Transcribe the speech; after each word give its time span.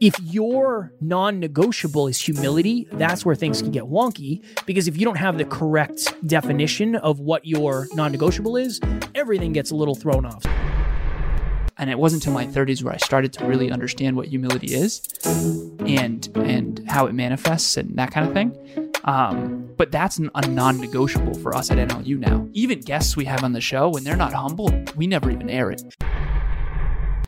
If 0.00 0.18
your 0.20 0.92
non 1.00 1.38
negotiable 1.38 2.08
is 2.08 2.20
humility, 2.20 2.88
that's 2.92 3.24
where 3.24 3.34
things 3.34 3.62
can 3.62 3.70
get 3.70 3.84
wonky 3.84 4.44
because 4.66 4.88
if 4.88 4.96
you 4.96 5.04
don't 5.04 5.16
have 5.16 5.38
the 5.38 5.44
correct 5.44 6.14
definition 6.26 6.96
of 6.96 7.20
what 7.20 7.46
your 7.46 7.86
non 7.94 8.10
negotiable 8.10 8.56
is, 8.56 8.80
everything 9.14 9.52
gets 9.52 9.70
a 9.70 9.76
little 9.76 9.94
thrown 9.94 10.26
off. 10.26 10.44
And 11.76 11.90
it 11.90 11.98
wasn't 11.98 12.24
until 12.24 12.34
my 12.34 12.46
30s 12.46 12.82
where 12.82 12.94
I 12.94 12.98
started 12.98 13.32
to 13.34 13.46
really 13.46 13.70
understand 13.70 14.16
what 14.16 14.28
humility 14.28 14.74
is 14.74 15.02
and 15.24 16.28
and 16.36 16.84
how 16.88 17.06
it 17.06 17.12
manifests 17.12 17.76
and 17.76 17.96
that 17.96 18.10
kind 18.10 18.26
of 18.26 18.32
thing. 18.32 18.92
Um, 19.04 19.70
but 19.76 19.92
that's 19.92 20.18
a 20.18 20.48
non-negotiable 20.48 21.34
for 21.34 21.54
us 21.54 21.70
at 21.70 21.76
NLU 21.76 22.18
now. 22.18 22.48
Even 22.52 22.80
guests 22.80 23.16
we 23.16 23.26
have 23.26 23.44
on 23.44 23.52
the 23.52 23.60
show, 23.60 23.90
when 23.90 24.02
they're 24.02 24.16
not 24.16 24.32
humble, 24.32 24.72
we 24.96 25.06
never 25.06 25.30
even 25.30 25.50
air 25.50 25.70
it. 25.70 25.82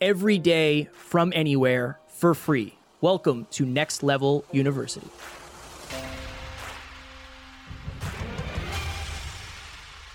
every 0.00 0.38
day 0.38 0.88
from 0.92 1.32
anywhere 1.34 1.98
for 2.08 2.34
free. 2.34 2.76
Welcome 3.00 3.46
to 3.52 3.64
Next 3.64 4.02
Level 4.02 4.44
University. 4.52 5.06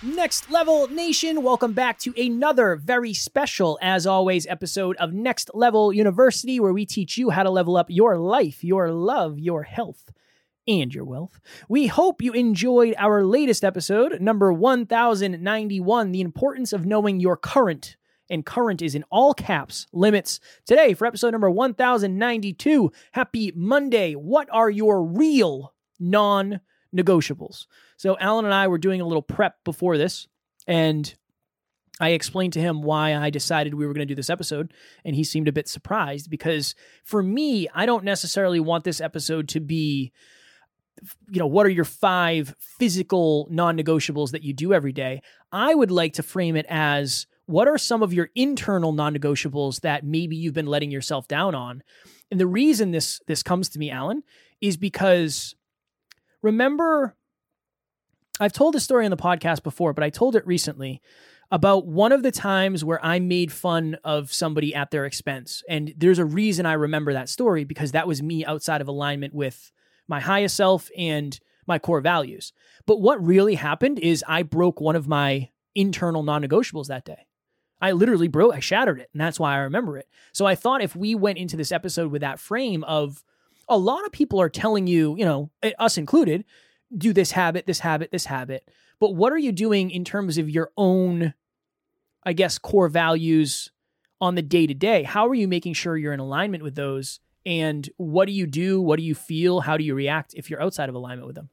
Next 0.04 0.50
Level 0.50 0.88
Nation, 0.88 1.44
welcome 1.44 1.74
back 1.74 1.98
to 2.00 2.12
another 2.20 2.74
very 2.74 3.14
special, 3.14 3.78
as 3.80 4.04
always, 4.04 4.46
episode 4.48 4.96
of 4.96 5.12
Next 5.12 5.50
Level 5.54 5.92
University, 5.92 6.58
where 6.58 6.72
we 6.72 6.84
teach 6.84 7.16
you 7.16 7.30
how 7.30 7.44
to 7.44 7.50
level 7.50 7.76
up 7.76 7.86
your 7.88 8.18
life, 8.18 8.64
your 8.64 8.90
love, 8.90 9.38
your 9.38 9.62
health, 9.62 10.12
and 10.66 10.92
your 10.92 11.04
wealth. 11.04 11.40
We 11.68 11.86
hope 11.86 12.20
you 12.20 12.32
enjoyed 12.32 12.96
our 12.98 13.24
latest 13.24 13.64
episode, 13.64 14.20
number 14.20 14.52
1091, 14.52 16.10
The 16.10 16.20
Importance 16.20 16.72
of 16.72 16.84
Knowing 16.84 17.20
Your 17.20 17.36
Current 17.36 17.96
and 18.32 18.46
current 18.46 18.82
is 18.82 18.94
in 18.94 19.04
all 19.10 19.34
caps 19.34 19.86
limits. 19.92 20.40
Today, 20.66 20.94
for 20.94 21.06
episode 21.06 21.30
number 21.30 21.50
1092, 21.50 22.90
happy 23.12 23.52
Monday. 23.54 24.14
What 24.14 24.48
are 24.50 24.70
your 24.70 25.04
real 25.04 25.74
non 26.00 26.60
negotiables? 26.96 27.66
So, 27.98 28.16
Alan 28.18 28.46
and 28.46 28.54
I 28.54 28.66
were 28.66 28.78
doing 28.78 29.00
a 29.00 29.06
little 29.06 29.22
prep 29.22 29.62
before 29.64 29.98
this, 29.98 30.26
and 30.66 31.14
I 32.00 32.10
explained 32.10 32.54
to 32.54 32.60
him 32.60 32.82
why 32.82 33.14
I 33.14 33.30
decided 33.30 33.74
we 33.74 33.86
were 33.86 33.92
going 33.92 34.08
to 34.08 34.12
do 34.12 34.16
this 34.16 34.30
episode, 34.30 34.72
and 35.04 35.14
he 35.14 35.22
seemed 35.22 35.46
a 35.46 35.52
bit 35.52 35.68
surprised 35.68 36.30
because 36.30 36.74
for 37.04 37.22
me, 37.22 37.68
I 37.74 37.86
don't 37.86 38.02
necessarily 38.02 38.60
want 38.60 38.84
this 38.84 39.00
episode 39.00 39.48
to 39.50 39.60
be 39.60 40.10
you 41.30 41.40
know, 41.40 41.46
what 41.46 41.66
are 41.66 41.70
your 41.70 41.84
five 41.84 42.54
physical 42.60 43.48
non 43.50 43.76
negotiables 43.76 44.30
that 44.30 44.42
you 44.42 44.52
do 44.52 44.72
every 44.72 44.92
day? 44.92 45.20
I 45.50 45.74
would 45.74 45.90
like 45.90 46.14
to 46.14 46.22
frame 46.22 46.54
it 46.54 46.66
as 46.68 47.26
what 47.52 47.68
are 47.68 47.78
some 47.78 48.02
of 48.02 48.14
your 48.14 48.30
internal 48.34 48.92
non-negotiables 48.92 49.82
that 49.82 50.04
maybe 50.04 50.34
you've 50.34 50.54
been 50.54 50.66
letting 50.66 50.90
yourself 50.90 51.28
down 51.28 51.54
on? 51.54 51.82
And 52.30 52.40
the 52.40 52.46
reason 52.46 52.92
this 52.92 53.20
this 53.26 53.42
comes 53.42 53.68
to 53.70 53.78
me 53.78 53.90
alan 53.90 54.22
is 54.62 54.78
because 54.78 55.54
remember 56.40 57.14
i've 58.40 58.54
told 58.54 58.74
this 58.74 58.84
story 58.84 59.04
on 59.04 59.10
the 59.10 59.18
podcast 59.18 59.62
before 59.62 59.92
but 59.92 60.02
i 60.02 60.08
told 60.08 60.34
it 60.34 60.46
recently 60.46 61.02
about 61.50 61.86
one 61.86 62.10
of 62.10 62.22
the 62.22 62.32
times 62.32 62.82
where 62.82 63.04
i 63.04 63.18
made 63.18 63.52
fun 63.52 63.98
of 64.02 64.32
somebody 64.32 64.74
at 64.74 64.90
their 64.90 65.04
expense. 65.04 65.62
And 65.68 65.92
there's 65.98 66.18
a 66.18 66.24
reason 66.24 66.64
i 66.64 66.72
remember 66.72 67.12
that 67.12 67.28
story 67.28 67.64
because 67.64 67.92
that 67.92 68.08
was 68.08 68.22
me 68.22 68.46
outside 68.46 68.80
of 68.80 68.88
alignment 68.88 69.34
with 69.34 69.70
my 70.08 70.20
highest 70.20 70.56
self 70.56 70.88
and 70.96 71.38
my 71.66 71.78
core 71.78 72.00
values. 72.00 72.54
But 72.86 73.02
what 73.02 73.22
really 73.22 73.56
happened 73.56 73.98
is 73.98 74.24
i 74.26 74.42
broke 74.42 74.80
one 74.80 74.96
of 74.96 75.06
my 75.06 75.50
internal 75.74 76.22
non-negotiables 76.22 76.86
that 76.86 77.04
day 77.04 77.26
I 77.82 77.92
literally 77.92 78.28
broke, 78.28 78.54
I 78.54 78.60
shattered 78.60 79.00
it. 79.00 79.10
And 79.12 79.20
that's 79.20 79.40
why 79.40 79.54
I 79.54 79.58
remember 79.58 79.98
it. 79.98 80.08
So 80.32 80.46
I 80.46 80.54
thought 80.54 80.82
if 80.82 80.94
we 80.94 81.16
went 81.16 81.38
into 81.38 81.56
this 81.56 81.72
episode 81.72 82.12
with 82.12 82.20
that 82.20 82.38
frame 82.38 82.84
of 82.84 83.24
a 83.68 83.76
lot 83.76 84.06
of 84.06 84.12
people 84.12 84.40
are 84.40 84.48
telling 84.48 84.86
you, 84.86 85.16
you 85.18 85.24
know, 85.24 85.50
eh, 85.64 85.72
us 85.80 85.98
included, 85.98 86.44
do 86.96 87.12
this 87.12 87.32
habit, 87.32 87.66
this 87.66 87.80
habit, 87.80 88.12
this 88.12 88.26
habit. 88.26 88.70
But 89.00 89.16
what 89.16 89.32
are 89.32 89.38
you 89.38 89.50
doing 89.50 89.90
in 89.90 90.04
terms 90.04 90.38
of 90.38 90.48
your 90.48 90.70
own, 90.76 91.34
I 92.22 92.34
guess, 92.34 92.56
core 92.56 92.88
values 92.88 93.72
on 94.20 94.36
the 94.36 94.42
day 94.42 94.68
to 94.68 94.74
day? 94.74 95.02
How 95.02 95.26
are 95.26 95.34
you 95.34 95.48
making 95.48 95.74
sure 95.74 95.96
you're 95.96 96.12
in 96.12 96.20
alignment 96.20 96.62
with 96.62 96.76
those? 96.76 97.18
And 97.44 97.88
what 97.96 98.26
do 98.26 98.32
you 98.32 98.46
do? 98.46 98.80
What 98.80 98.98
do 99.00 99.02
you 99.04 99.16
feel? 99.16 99.60
How 99.60 99.76
do 99.76 99.82
you 99.82 99.96
react 99.96 100.34
if 100.34 100.48
you're 100.48 100.62
outside 100.62 100.88
of 100.88 100.94
alignment 100.94 101.26
with 101.26 101.34
them? 101.34 101.50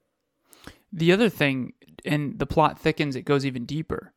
The 0.94 1.12
other 1.12 1.30
thing, 1.30 1.74
and 2.06 2.38
the 2.38 2.46
plot 2.46 2.78
thickens, 2.78 3.16
it 3.16 3.24
goes 3.24 3.48
even 3.48 3.66
deeper 3.66 4.14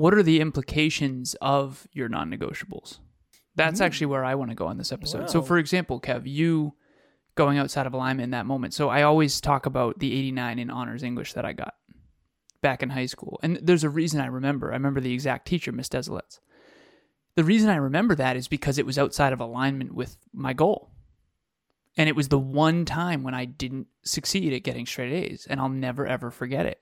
what 0.00 0.14
are 0.14 0.22
the 0.22 0.40
implications 0.40 1.34
of 1.42 1.86
your 1.92 2.08
non 2.08 2.30
negotiables? 2.30 2.98
That's 3.54 3.80
mm. 3.80 3.84
actually 3.84 4.06
where 4.06 4.24
I 4.24 4.34
want 4.34 4.50
to 4.50 4.54
go 4.54 4.66
on 4.66 4.78
this 4.78 4.92
episode. 4.92 5.22
Wow. 5.22 5.26
So, 5.26 5.42
for 5.42 5.58
example, 5.58 6.00
Kev, 6.00 6.22
you 6.24 6.74
going 7.34 7.58
outside 7.58 7.86
of 7.86 7.92
alignment 7.92 8.24
in 8.24 8.30
that 8.30 8.46
moment. 8.46 8.72
So, 8.72 8.88
I 8.88 9.02
always 9.02 9.40
talk 9.40 9.66
about 9.66 9.98
the 9.98 10.12
89 10.18 10.58
in 10.58 10.70
honors 10.70 11.02
English 11.02 11.34
that 11.34 11.44
I 11.44 11.52
got 11.52 11.74
back 12.62 12.82
in 12.82 12.90
high 12.90 13.06
school. 13.06 13.38
And 13.42 13.58
there's 13.62 13.84
a 13.84 13.90
reason 13.90 14.20
I 14.20 14.26
remember. 14.26 14.70
I 14.70 14.74
remember 14.74 15.00
the 15.00 15.12
exact 15.12 15.46
teacher, 15.46 15.70
Miss 15.70 15.88
Desilets. 15.88 16.40
The 17.34 17.44
reason 17.44 17.68
I 17.68 17.76
remember 17.76 18.14
that 18.14 18.36
is 18.36 18.48
because 18.48 18.78
it 18.78 18.86
was 18.86 18.98
outside 18.98 19.34
of 19.34 19.40
alignment 19.40 19.94
with 19.94 20.16
my 20.32 20.54
goal. 20.54 20.90
And 21.96 22.08
it 22.08 22.16
was 22.16 22.28
the 22.28 22.38
one 22.38 22.86
time 22.86 23.22
when 23.22 23.34
I 23.34 23.44
didn't 23.44 23.88
succeed 24.02 24.52
at 24.54 24.62
getting 24.62 24.86
straight 24.86 25.12
A's. 25.12 25.46
And 25.48 25.60
I'll 25.60 25.68
never, 25.68 26.06
ever 26.06 26.30
forget 26.30 26.64
it 26.64 26.80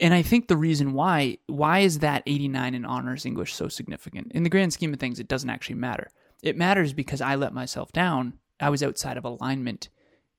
and 0.00 0.14
I 0.14 0.22
think 0.22 0.48
the 0.48 0.56
reason 0.56 0.92
why 0.92 1.38
why 1.46 1.80
is 1.80 2.00
that 2.00 2.22
89 2.26 2.74
in 2.74 2.84
honors 2.84 3.26
English 3.26 3.54
so 3.54 3.68
significant? 3.68 4.32
In 4.32 4.42
the 4.42 4.50
grand 4.50 4.72
scheme 4.72 4.92
of 4.92 5.00
things, 5.00 5.20
it 5.20 5.28
doesn't 5.28 5.50
actually 5.50 5.76
matter. 5.76 6.10
It 6.42 6.56
matters 6.56 6.92
because 6.92 7.20
I 7.20 7.34
let 7.34 7.54
myself 7.54 7.92
down. 7.92 8.34
I 8.60 8.70
was 8.70 8.82
outside 8.82 9.16
of 9.16 9.24
alignment 9.24 9.88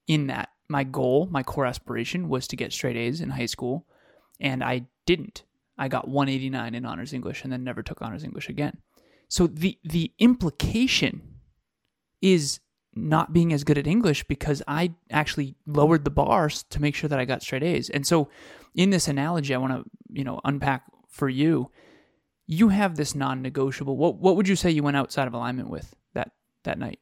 in 0.07 0.27
that. 0.27 0.49
My 0.69 0.83
goal, 0.83 1.27
my 1.31 1.43
core 1.43 1.65
aspiration 1.65 2.27
was 2.27 2.47
to 2.47 2.57
get 2.57 2.73
straight 2.73 2.97
A's 2.97 3.21
in 3.21 3.29
high 3.29 3.45
school, 3.45 3.85
and 4.39 4.63
I 4.63 4.87
didn't. 5.05 5.43
I 5.77 5.87
got 5.87 6.07
189 6.07 6.75
in 6.75 6.85
honors 6.85 7.13
English 7.13 7.43
and 7.43 7.53
then 7.53 7.63
never 7.63 7.83
took 7.83 8.01
honors 8.01 8.23
English 8.23 8.49
again. 8.49 8.77
So 9.29 9.47
the 9.47 9.77
the 9.83 10.11
implication 10.19 11.21
is 12.21 12.59
not 12.97 13.33
being 13.33 13.53
as 13.53 13.63
good 13.63 13.77
at 13.77 13.87
English 13.87 14.23
because 14.25 14.61
I 14.67 14.93
actually 15.11 15.55
lowered 15.65 16.03
the 16.03 16.11
bars 16.11 16.63
to 16.69 16.81
make 16.81 16.95
sure 16.95 17.07
that 17.07 17.19
I 17.19 17.25
got 17.25 17.41
straight 17.41 17.63
A's. 17.63 17.89
And 17.89 18.05
so 18.05 18.29
in 18.75 18.89
this 18.89 19.07
analogy 19.07 19.53
I 19.53 19.57
want 19.57 19.73
to, 19.73 19.89
you 20.11 20.23
know, 20.23 20.41
unpack 20.43 20.83
for 21.07 21.29
you, 21.29 21.71
you 22.45 22.69
have 22.69 22.95
this 22.95 23.13
non-negotiable. 23.15 23.97
What 23.97 24.15
what 24.15 24.35
would 24.35 24.47
you 24.47 24.55
say 24.55 24.71
you 24.71 24.83
went 24.83 24.97
outside 24.97 25.27
of 25.27 25.33
alignment 25.33 25.69
with 25.69 25.93
that 26.13 26.31
that 26.63 26.79
night? 26.79 26.99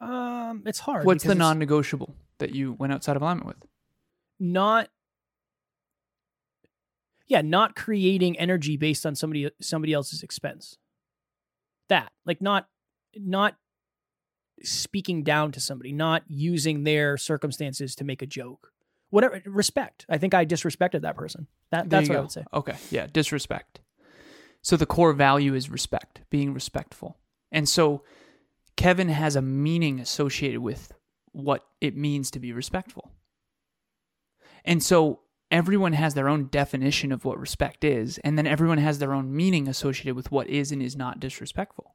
Um, 0.00 0.62
it's 0.66 0.80
hard. 0.80 1.06
What's 1.06 1.24
the 1.24 1.34
non-negotiable 1.34 2.14
that 2.38 2.54
you 2.54 2.72
went 2.72 2.92
outside 2.92 3.16
of 3.16 3.22
alignment 3.22 3.46
with? 3.46 3.66
Not 4.38 4.88
yeah, 7.26 7.42
not 7.42 7.74
creating 7.74 8.38
energy 8.38 8.76
based 8.76 9.06
on 9.06 9.14
somebody 9.14 9.50
somebody 9.60 9.92
else's 9.92 10.22
expense 10.22 10.78
that 11.88 12.12
like 12.26 12.40
not 12.40 12.68
not 13.16 13.56
speaking 14.62 15.22
down 15.22 15.52
to 15.52 15.60
somebody 15.60 15.92
not 15.92 16.22
using 16.28 16.84
their 16.84 17.16
circumstances 17.16 17.94
to 17.96 18.04
make 18.04 18.22
a 18.22 18.26
joke. 18.26 18.70
Whatever 19.10 19.42
respect. 19.46 20.06
I 20.08 20.18
think 20.18 20.34
i 20.34 20.44
disrespected 20.44 21.02
that 21.02 21.16
person. 21.16 21.46
That, 21.70 21.88
that's 21.88 22.08
what 22.08 22.14
go. 22.14 22.18
i 22.18 22.22
would 22.22 22.32
say. 22.32 22.44
Okay. 22.52 22.76
Yeah 22.90 23.06
disrespect. 23.06 23.80
So 24.62 24.76
the 24.76 24.86
core 24.86 25.12
value 25.12 25.54
is 25.54 25.70
respect 25.70 26.22
being 26.30 26.54
respectful. 26.54 27.18
And 27.52 27.68
so 27.68 28.02
kevin 28.76 29.08
has 29.08 29.36
a 29.36 29.42
meaning 29.42 30.00
associated 30.00 30.60
with 30.60 30.92
what 31.32 31.64
it 31.80 31.96
means 31.96 32.30
to 32.32 32.40
be 32.40 32.52
respectful. 32.52 33.10
And 34.64 34.82
so 34.82 35.20
everyone 35.54 35.92
has 35.92 36.14
their 36.14 36.28
own 36.28 36.48
definition 36.48 37.12
of 37.12 37.24
what 37.24 37.38
respect 37.38 37.84
is, 37.84 38.18
and 38.18 38.36
then 38.36 38.44
everyone 38.44 38.78
has 38.78 38.98
their 38.98 39.14
own 39.14 39.34
meaning 39.34 39.68
associated 39.68 40.16
with 40.16 40.32
what 40.32 40.48
is 40.48 40.72
and 40.72 40.82
is 40.82 40.96
not 40.96 41.20
disrespectful. 41.20 41.94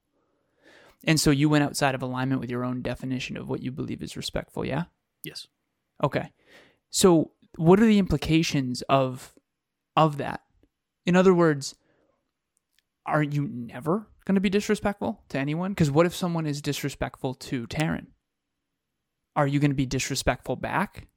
And 1.03 1.19
so 1.19 1.29
you 1.29 1.49
went 1.49 1.65
outside 1.65 1.93
of 1.93 2.01
alignment 2.01 2.39
with 2.39 2.49
your 2.49 2.63
own 2.63 2.81
definition 2.81 3.35
of 3.35 3.49
what 3.49 3.61
you 3.61 3.69
believe 3.69 4.01
is 4.01 4.15
respectful, 4.15 4.65
yeah? 4.65 4.85
Yes. 5.25 5.47
Okay. 6.01 6.31
So 6.89 7.31
what 7.57 7.81
are 7.81 7.85
the 7.85 7.99
implications 7.99 8.81
of 8.83 9.33
of 9.97 10.15
that? 10.17 10.39
In 11.05 11.17
other 11.17 11.33
words, 11.33 11.75
are 13.05 13.23
you 13.23 13.45
never 13.51 14.07
going 14.23 14.35
to 14.35 14.41
be 14.41 14.49
disrespectful 14.49 15.21
to 15.29 15.37
anyone? 15.37 15.71
Because 15.71 15.91
what 15.91 16.05
if 16.05 16.15
someone 16.15 16.45
is 16.45 16.61
disrespectful 16.61 17.33
to 17.33 17.67
Taryn? 17.67 18.07
Are 19.35 19.47
you 19.47 19.59
going 19.59 19.71
to 19.71 19.75
be 19.75 19.85
disrespectful 19.85 20.55
back? 20.55 21.07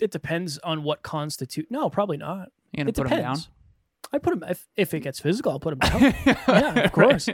It 0.00 0.10
depends 0.10 0.58
on 0.58 0.82
what 0.82 1.02
constitute. 1.02 1.70
No, 1.70 1.88
probably 1.90 2.16
not. 2.16 2.50
You 2.72 2.78
going 2.84 2.88
It 2.88 2.94
put 2.96 3.08
them 3.08 3.18
down? 3.18 3.34
depends. 3.34 3.48
I 4.12 4.18
put 4.18 4.34
him 4.34 4.44
if, 4.48 4.68
if 4.76 4.94
it 4.94 5.00
gets 5.00 5.18
physical, 5.18 5.50
I'll 5.52 5.58
put 5.60 5.72
him 5.72 5.78
down. 5.80 6.00
yeah, 6.48 6.78
of 6.80 6.92
course. 6.92 7.28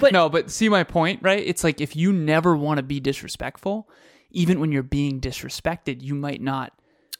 But 0.00 0.12
no, 0.12 0.28
but 0.28 0.50
see 0.50 0.68
my 0.68 0.84
point, 0.84 1.20
right? 1.22 1.42
It's 1.44 1.64
like 1.64 1.80
if 1.80 1.96
you 1.96 2.12
never 2.12 2.54
want 2.56 2.76
to 2.78 2.82
be 2.82 3.00
disrespectful, 3.00 3.88
even 4.30 4.60
when 4.60 4.70
you're 4.70 4.82
being 4.82 5.20
disrespected, 5.20 6.02
you 6.02 6.14
might 6.14 6.42
not 6.42 6.72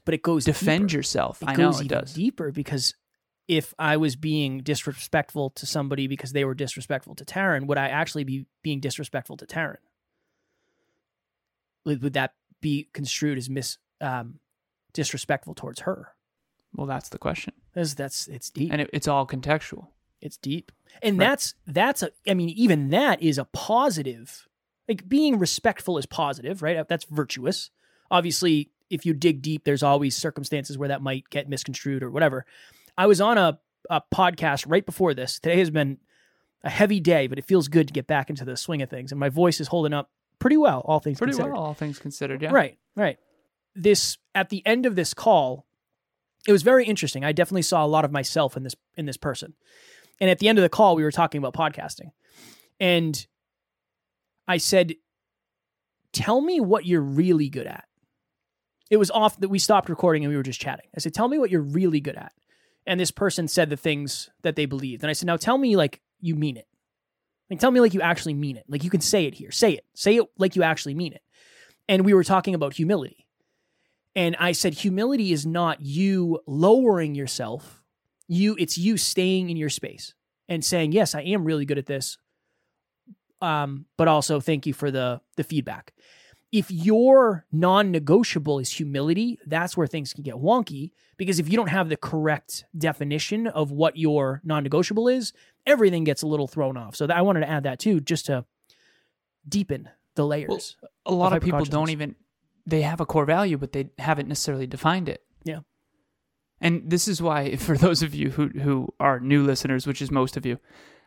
But 0.05 0.15
it 0.15 0.23
goes 0.23 0.45
defend 0.45 0.89
deeper. 0.89 0.99
yourself. 0.99 1.43
It 1.43 1.49
I 1.49 1.55
know 1.55 1.71
it 1.79 1.89
does. 1.89 2.13
deeper 2.13 2.51
because 2.53 2.95
if 3.49 3.73
I 3.79 3.97
was 3.97 4.17
being 4.17 4.59
disrespectful 4.61 5.51
to 5.51 5.67
somebody 5.67 6.07
because 6.07 6.33
they 6.33 6.45
were 6.45 6.55
disrespectful 6.55 7.15
to 7.17 7.25
Taryn, 7.25 7.67
would 7.67 7.79
I 7.79 7.89
actually 7.89 8.25
be 8.25 8.47
being 8.63 8.81
disrespectful 8.81 9.37
to 9.39 9.47
Taryn? 9.47 9.79
Would, 11.87 12.03
would 12.03 12.13
that 12.13 12.35
be 12.61 12.89
construed 12.93 13.39
as 13.39 13.49
mis 13.49 13.79
um, 14.01 14.39
disrespectful 14.93 15.55
towards 15.55 15.81
her? 15.81 16.09
Well, 16.75 16.87
that's 16.87 17.09
the 17.09 17.19
question, 17.19 17.53
That's 17.75 17.95
that's 17.95 18.29
it's 18.29 18.49
deep. 18.51 18.73
and 18.73 18.81
it, 18.83 18.91
it's 18.93 19.09
all 19.09 19.27
contextual. 19.27 19.89
It's 20.21 20.37
deep. 20.37 20.71
And 21.03 21.19
Right. 21.19 21.29
that's 21.29 21.55
that's 21.67 22.03
a 22.03 22.11
I 22.29 22.35
mean 22.35 22.51
even 22.51 22.91
that 22.91 23.23
is 23.23 23.39
a 23.39 23.45
positive. 23.47 24.47
Like 24.89 25.09
being 25.09 25.39
respectful 25.39 25.99
is 25.99 26.07
positive, 26.07 26.63
right? 26.63 26.77
Uh, 26.77 26.85
that's 26.89 27.05
virtuous. 27.05 27.71
Obviously, 28.11 28.71
if 28.89 29.05
you 29.07 29.15
dig 29.15 29.41
deep 29.43 29.65
there's 29.65 29.83
always 29.83 30.17
circumstances 30.17 30.77
where 30.79 30.89
that 30.89 31.03
might 31.03 31.29
get 31.31 31.49
misconstrued 31.49 32.03
or 32.03 32.11
whatever. 32.11 32.45
I 32.99 33.07
was 33.07 33.21
on 33.21 33.39
a 33.39 33.59
a 33.89 34.03
podcast 34.15 34.65
right 34.69 34.85
before 34.87 35.15
this. 35.15 35.41
Today 35.41 35.59
has 35.59 35.71
been 35.71 35.99
a 36.63 36.71
heavy 36.71 37.01
day, 37.01 37.27
but 37.27 37.39
it 37.39 37.45
feels 37.47 37.67
good 37.69 37.89
to 37.89 37.93
get 37.93 38.07
back 38.07 38.31
into 38.31 38.45
the 38.45 38.57
swing 38.57 38.83
of 38.83 38.91
things 38.91 39.11
and 39.11 39.19
my 39.19 39.29
voice 39.31 39.61
is 39.61 39.69
holding 39.69 39.93
up 39.95 40.11
pretty 40.39 40.57
well 40.57 40.81
all 40.85 41.01
things 41.01 41.19
Pretty 41.19 41.33
considered. 41.33 41.53
well, 41.55 41.63
all 41.63 41.75
things 41.75 41.99
considered. 41.99 42.43
Yeah. 42.43 42.51
Right, 42.53 42.79
right. 42.95 43.19
This 43.75 44.19
at 44.35 44.49
the 44.49 44.65
end 44.67 44.87
of 44.87 44.97
this 44.97 45.15
call, 45.15 45.67
it 46.47 46.53
was 46.53 46.63
very 46.63 46.85
interesting. 46.85 47.25
I 47.25 47.33
definitely 47.33 47.63
saw 47.63 47.85
a 47.85 47.89
lot 47.89 48.05
of 48.05 48.13
myself 48.13 48.57
in 48.57 48.63
this 48.63 48.75
in 48.97 49.07
this 49.07 49.17
person. 49.17 49.55
And 50.21 50.29
at 50.29 50.39
the 50.39 50.49
end 50.49 50.59
of 50.59 50.63
the 50.63 50.69
call, 50.69 50.97
we 50.97 51.03
were 51.03 51.11
talking 51.11 51.39
about 51.39 51.55
podcasting. 51.55 52.11
And 52.79 53.27
I 54.47 54.59
said, 54.59 54.95
"Tell 56.13 56.41
me 56.41 56.61
what 56.61 56.87
you're 56.87 57.01
really 57.01 57.49
good 57.49 57.67
at." 57.67 57.85
It 58.91 58.97
was 58.97 59.11
off 59.11 59.39
that 59.39 59.49
we 59.49 59.59
stopped 59.59 59.89
recording 59.89 60.25
and 60.25 60.31
we 60.31 60.37
were 60.37 60.43
just 60.43 60.61
chatting. 60.61 60.87
I 60.97 61.01
said, 61.01 61.15
"Tell 61.15 61.29
me 61.29 61.39
what 61.39 61.51
you're 61.51 61.61
really 61.61 62.01
good 62.01 62.17
at." 62.17 62.33
And 62.87 62.99
this 62.99 63.13
person 63.13 63.47
said 63.47 63.71
the 63.71 63.77
things 63.77 64.31
that 64.43 64.57
they 64.57 64.67
believed. 64.67 65.03
And 65.03 65.11
I 65.11 65.15
said, 65.15 65.27
"Now 65.27 65.37
tell 65.37 65.59
me 65.59 65.77
like 65.77 66.01
you 66.21 66.35
mean 66.35 66.57
it. 66.57 66.67
Like 67.49 67.61
tell 67.61 67.71
me 67.71 67.81
like 67.81 67.95
you 67.95 68.01
actually 68.01 68.35
mean 68.35 68.57
it. 68.57 68.65
Like 68.69 68.85
you 68.85 68.91
can 68.91 69.01
say 69.01 69.27
it 69.27 69.35
here. 69.35 69.51
Say 69.51 69.73
it. 69.73 69.85
Say 69.95 70.17
it 70.17 70.27
like 70.39 70.57
you 70.57 70.63
actually 70.63 70.95
mean 70.95 71.13
it." 71.13 71.23
and 71.91 72.05
we 72.05 72.15
were 72.15 72.23
talking 72.23 72.55
about 72.55 72.75
humility. 72.75 73.27
And 74.17 74.37
I 74.39 74.53
said 74.53 74.75
humility 74.75 75.33
is 75.33 75.47
not 75.47 75.81
you 75.81 76.41
lowering 76.47 77.15
yourself. 77.15 77.83
You 78.27 78.57
it's 78.59 78.77
you 78.77 78.97
staying 78.97 79.51
in 79.51 79.57
your 79.57 79.71
space 79.71 80.15
and 80.49 80.65
saying, 80.65 80.93
"Yes, 80.93 81.15
I 81.15 81.23
am 81.23 81.45
really 81.45 81.65
good 81.65 81.79
at 81.79 81.87
this." 81.87 82.19
Um, 83.41 83.87
but 83.97 84.09
also 84.09 84.41
thank 84.41 84.67
you 84.67 84.75
for 84.75 84.91
the 84.91 85.21
the 85.37 85.45
feedback. 85.45 85.95
If 86.53 86.71
your 86.73 87.47
non-negotiable 87.53 88.59
is 88.59 88.73
humility, 88.73 89.39
that's 89.47 89.77
where 89.77 89.87
things 89.87 90.13
can 90.13 90.25
get 90.25 90.35
wonky 90.35 90.91
because 91.17 91.39
if 91.39 91.49
you 91.49 91.57
don't 91.57 91.69
have 91.69 91.89
the 91.89 91.97
correct 91.97 92.65
definition 92.77 93.47
of 93.47 93.71
what 93.71 93.97
your 93.97 94.41
non-negotiable 94.43 95.07
is, 95.07 95.33
everything 95.65 96.03
gets 96.03 96.23
a 96.23 96.27
little 96.27 96.49
thrown 96.49 96.77
off. 96.77 96.97
So 96.97 97.07
that, 97.07 97.17
I 97.17 97.23
wanted 97.23 97.41
to 97.41 97.49
add 97.49 97.63
that 97.63 97.79
too 97.79 98.01
just 98.01 98.27
to 98.27 98.45
deepen 99.49 99.89
the 100.17 100.27
layers. 100.27 100.77
A 101.07 101.13
lot 101.13 101.33
of 101.33 101.39
of 101.39 101.45
people 101.45 101.65
don't 101.65 101.91
even 101.91 102.17
they 102.67 102.83
have 102.83 103.01
a 103.01 103.07
core 103.07 103.25
value, 103.27 103.57
but 103.59 103.73
they 103.73 103.91
haven't 103.99 104.29
necessarily 104.29 104.67
defined 104.67 105.09
it. 105.09 105.23
Yeah. 105.45 105.61
And 106.61 106.91
this 106.91 107.09
is 107.09 107.23
why, 107.23 107.57
for 107.57 107.77
those 107.77 108.03
of 108.03 108.15
you 108.15 108.31
who 108.31 108.49
who 108.49 108.89
are 109.01 109.21
new 109.21 109.43
listeners, 109.45 109.87
which 109.87 110.03
is 110.03 110.11
most 110.11 110.37
of 110.37 110.45
you, 110.47 110.59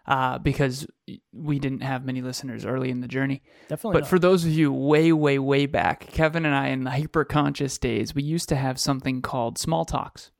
uh, 0.06 0.38
because 0.40 0.86
we 1.32 1.60
didn't 1.60 1.82
have 1.82 2.06
many 2.06 2.22
listeners 2.22 2.66
early 2.66 2.90
in 2.90 3.00
the 3.02 3.08
journey. 3.08 3.42
Definitely 3.70 3.94
But 3.94 4.00
not. 4.02 4.10
for 4.10 4.20
those 4.20 4.44
of 4.46 4.52
you 4.52 4.72
way, 4.72 5.14
way, 5.14 5.40
way 5.40 5.66
back, 5.66 6.08
Kevin 6.08 6.46
and 6.46 6.54
I 6.56 6.68
in 6.68 6.84
the 6.84 6.92
hyper 6.92 7.24
conscious 7.24 7.78
days, 7.78 8.14
we 8.14 8.24
used 8.24 8.50
to 8.50 8.56
have 8.58 8.80
something 8.80 9.22
called 9.22 9.58
small 9.58 9.86
talks. 9.86 10.32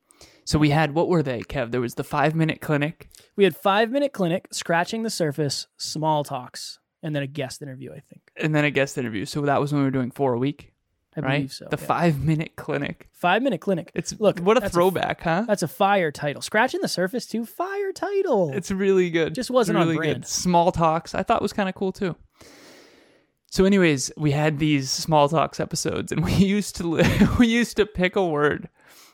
So 0.46 0.60
we 0.60 0.72
had 0.72 0.94
what 0.94 1.08
were 1.08 1.24
they, 1.24 1.40
Kev? 1.42 1.72
There 1.72 1.80
was 1.80 1.96
the 1.96 2.04
five 2.04 2.36
minute 2.36 2.60
clinic. 2.60 3.08
We 3.38 3.46
had 3.46 3.56
five 3.56 3.90
minute 3.90 4.12
clinic, 4.12 4.48
scratching 4.52 5.04
the 5.04 5.10
surface, 5.10 5.68
small 5.78 6.26
talks, 6.26 6.80
and 7.02 7.16
then 7.16 7.24
a 7.24 7.28
guest 7.28 7.62
interview. 7.62 7.92
I 7.94 8.00
think 8.02 8.22
and 8.36 8.54
then 8.54 8.66
a 8.66 8.72
guest 8.72 8.98
interview. 8.98 9.24
So 9.26 9.42
that 9.44 9.62
was 9.62 9.72
when 9.72 9.82
we 9.82 9.86
were 9.86 9.92
doing 9.92 10.12
four 10.12 10.34
a 10.34 10.38
week, 10.40 10.73
I 11.16 11.22
right? 11.22 11.38
believe 11.38 11.54
so. 11.54 11.68
the 11.70 11.78
yeah. 11.80 11.86
five 11.86 12.20
minute 12.24 12.56
clinic. 12.56 13.10
five 13.14 13.42
minute 13.42 13.62
clinic. 13.62 13.92
It's 13.94 14.20
Look, 14.20 14.40
what 14.40 14.58
a 14.58 14.62
that's 14.62 14.74
a- 14.74 14.76
throwback, 14.76 15.22
huh? 15.22 15.46
That's 15.48 15.64
a 15.64 15.68
fire 15.68 16.12
title. 16.12 16.42
Scratching 16.42 16.82
the 16.82 16.88
surface 16.88 17.26
too. 17.26 17.46
Fire 17.46 17.92
title. 17.92 18.52
It's 18.54 18.72
really 18.72 19.10
good. 19.10 19.36
Just 19.36 19.52
wasn't 19.52 19.78
on 19.78 19.86
really 19.86 19.98
brand. 19.98 20.24
Good. 20.24 20.28
Small 20.28 20.72
talks, 20.72 21.14
I 21.14 21.24
thought 21.24 21.42
was 21.42 21.54
kind 21.54 21.70
of 21.70 21.76
cool 21.76 21.92
too. 21.92 22.16
So, 23.52 23.66
anyways, 23.66 24.12
we 24.18 24.32
had 24.32 24.58
these 24.58 24.90
small 24.90 25.30
talks 25.30 25.60
episodes, 25.60 26.12
and 26.12 26.26
we 26.26 26.34
used 26.34 26.76
to 26.78 27.04
we 27.40 27.48
used 27.48 27.78
to 27.78 27.86
pick 27.86 28.16
a 28.16 28.26
word 28.26 28.70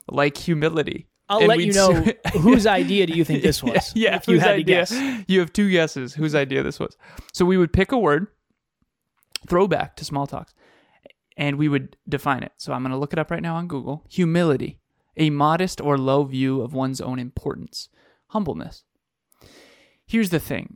like 0.07 0.37
humility. 0.37 1.07
I'll 1.27 1.39
and 1.39 1.47
let 1.47 1.59
you 1.59 1.73
know 1.73 1.93
whose 2.39 2.65
idea 2.65 3.05
do 3.05 3.13
you 3.13 3.23
think 3.23 3.43
this 3.43 3.61
was? 3.61 3.91
Yeah, 3.95 4.15
if 4.15 4.27
you 4.27 4.39
had 4.39 4.51
idea? 4.51 4.85
to 4.85 4.95
guess. 4.95 5.25
You 5.27 5.41
have 5.41 5.53
two 5.53 5.69
guesses 5.69 6.13
whose 6.15 6.33
idea 6.33 6.63
this 6.63 6.79
was. 6.79 6.97
So 7.33 7.45
we 7.45 7.57
would 7.57 7.71
pick 7.71 7.91
a 7.91 7.97
word, 7.99 8.27
throwback 9.47 9.95
to 9.97 10.05
small 10.05 10.25
talks, 10.25 10.53
and 11.39 11.57
we 11.57 11.69
would 11.69 11.95
define 12.07 12.43
it. 12.43 12.51
So 12.57 12.73
I'm 12.73 12.83
going 12.83 12.91
to 12.91 12.97
look 12.97 13.13
it 13.13 13.17
up 13.17 13.31
right 13.31 13.41
now 13.41 13.55
on 13.55 13.69
Google. 13.69 14.03
Humility, 14.09 14.77
a 15.15 15.29
modest 15.29 15.79
or 15.79 15.97
low 15.97 16.25
view 16.25 16.61
of 16.61 16.73
one's 16.73 16.99
own 16.99 17.17
importance. 17.17 17.87
Humbleness. 18.27 18.83
Here's 20.05 20.31
the 20.31 20.39
thing. 20.39 20.75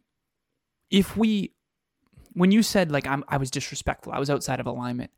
If 0.90 1.18
we 1.18 1.54
when 2.32 2.52
you 2.52 2.64
said 2.64 2.92
like 2.92 3.06
I'm, 3.06 3.24
I 3.28 3.38
was 3.38 3.52
disrespectful, 3.52 4.14
I 4.14 4.20
was 4.20 4.30
outside 4.30 4.60
of 4.60 4.66
alignment, 4.66 5.12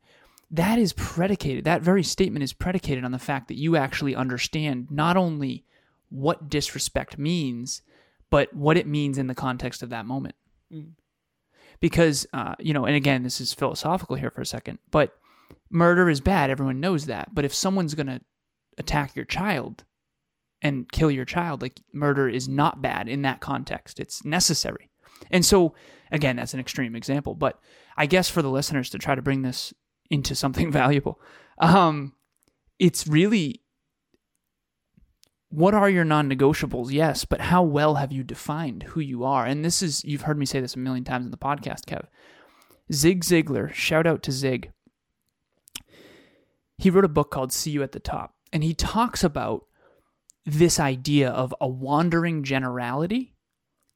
that 0.50 0.78
is 0.78 0.92
predicated. 0.94 1.64
That 1.64 1.80
very 1.80 2.02
statement 2.02 2.42
is 2.42 2.52
predicated 2.52 3.04
on 3.04 3.12
the 3.12 3.18
fact 3.18 3.48
that 3.48 3.56
you 3.56 3.76
actually 3.76 4.16
understand 4.16 4.90
not 4.90 5.16
only 5.16 5.64
what 6.10 6.50
disrespect 6.50 7.18
means, 7.18 7.82
but 8.30 8.52
what 8.52 8.76
it 8.76 8.86
means 8.86 9.16
in 9.16 9.28
the 9.28 9.34
context 9.34 9.82
of 9.82 9.90
that 9.90 10.06
moment. 10.06 10.34
Mm. 10.72 10.92
Because 11.78 12.26
uh, 12.32 12.56
you 12.58 12.74
know, 12.74 12.84
and 12.84 12.96
again, 12.96 13.22
this 13.22 13.40
is 13.40 13.54
philosophical 13.54 14.16
here 14.16 14.30
for 14.30 14.40
a 14.40 14.46
second, 14.46 14.78
but 14.90 15.16
murder 15.70 16.08
is 16.08 16.20
bad. 16.20 16.50
Everyone 16.50 16.80
knows 16.80 17.06
that. 17.06 17.34
But 17.34 17.44
if 17.44 17.54
someone's 17.54 17.94
gonna 17.94 18.20
attack 18.78 19.16
your 19.16 19.24
child 19.24 19.84
and 20.62 20.90
kill 20.90 21.10
your 21.10 21.24
child, 21.24 21.62
like 21.62 21.80
murder 21.92 22.28
is 22.28 22.48
not 22.48 22.82
bad 22.82 23.08
in 23.08 23.22
that 23.22 23.40
context. 23.40 24.00
It's 24.00 24.24
necessary. 24.24 24.90
And 25.30 25.44
so, 25.44 25.74
again, 26.10 26.36
that's 26.36 26.54
an 26.54 26.60
extreme 26.60 26.94
example, 26.94 27.34
but 27.34 27.58
I 27.96 28.06
guess 28.06 28.28
for 28.28 28.42
the 28.42 28.50
listeners 28.50 28.90
to 28.90 28.98
try 28.98 29.14
to 29.14 29.22
bring 29.22 29.42
this 29.42 29.72
into 30.10 30.34
something 30.34 30.70
valuable, 30.82 31.20
um, 31.58 32.12
it's 32.78 33.06
really 33.06 33.62
what 35.48 35.74
are 35.74 35.88
your 35.88 36.04
non-negotiables? 36.04 36.90
Yes, 36.90 37.24
but 37.24 37.40
how 37.40 37.62
well 37.62 37.94
have 37.94 38.12
you 38.12 38.24
defined 38.24 38.82
who 38.82 39.00
you 39.00 39.24
are? 39.24 39.46
And 39.46 39.64
this 39.64 39.80
is 39.80 40.04
you've 40.04 40.22
heard 40.22 40.38
me 40.38 40.44
say 40.44 40.60
this 40.60 40.74
a 40.74 40.78
million 40.78 41.04
times 41.04 41.24
in 41.24 41.30
the 41.30 41.38
podcast, 41.38 41.86
Kev. 41.86 42.06
Zig 42.92 43.24
Ziglar, 43.24 43.72
shout 43.72 44.06
out 44.06 44.22
to 44.24 44.32
Zig. 44.32 44.72
He 46.78 46.90
wrote 46.90 47.04
a 47.04 47.08
book 47.08 47.30
called 47.30 47.52
See 47.52 47.70
You 47.70 47.82
at 47.82 47.92
the 47.92 48.00
Top, 48.00 48.34
and 48.52 48.62
he 48.62 48.74
talks 48.74 49.24
about 49.24 49.64
this 50.44 50.78
idea 50.78 51.30
of 51.30 51.54
a 51.60 51.68
wandering 51.68 52.44
generality 52.44 53.34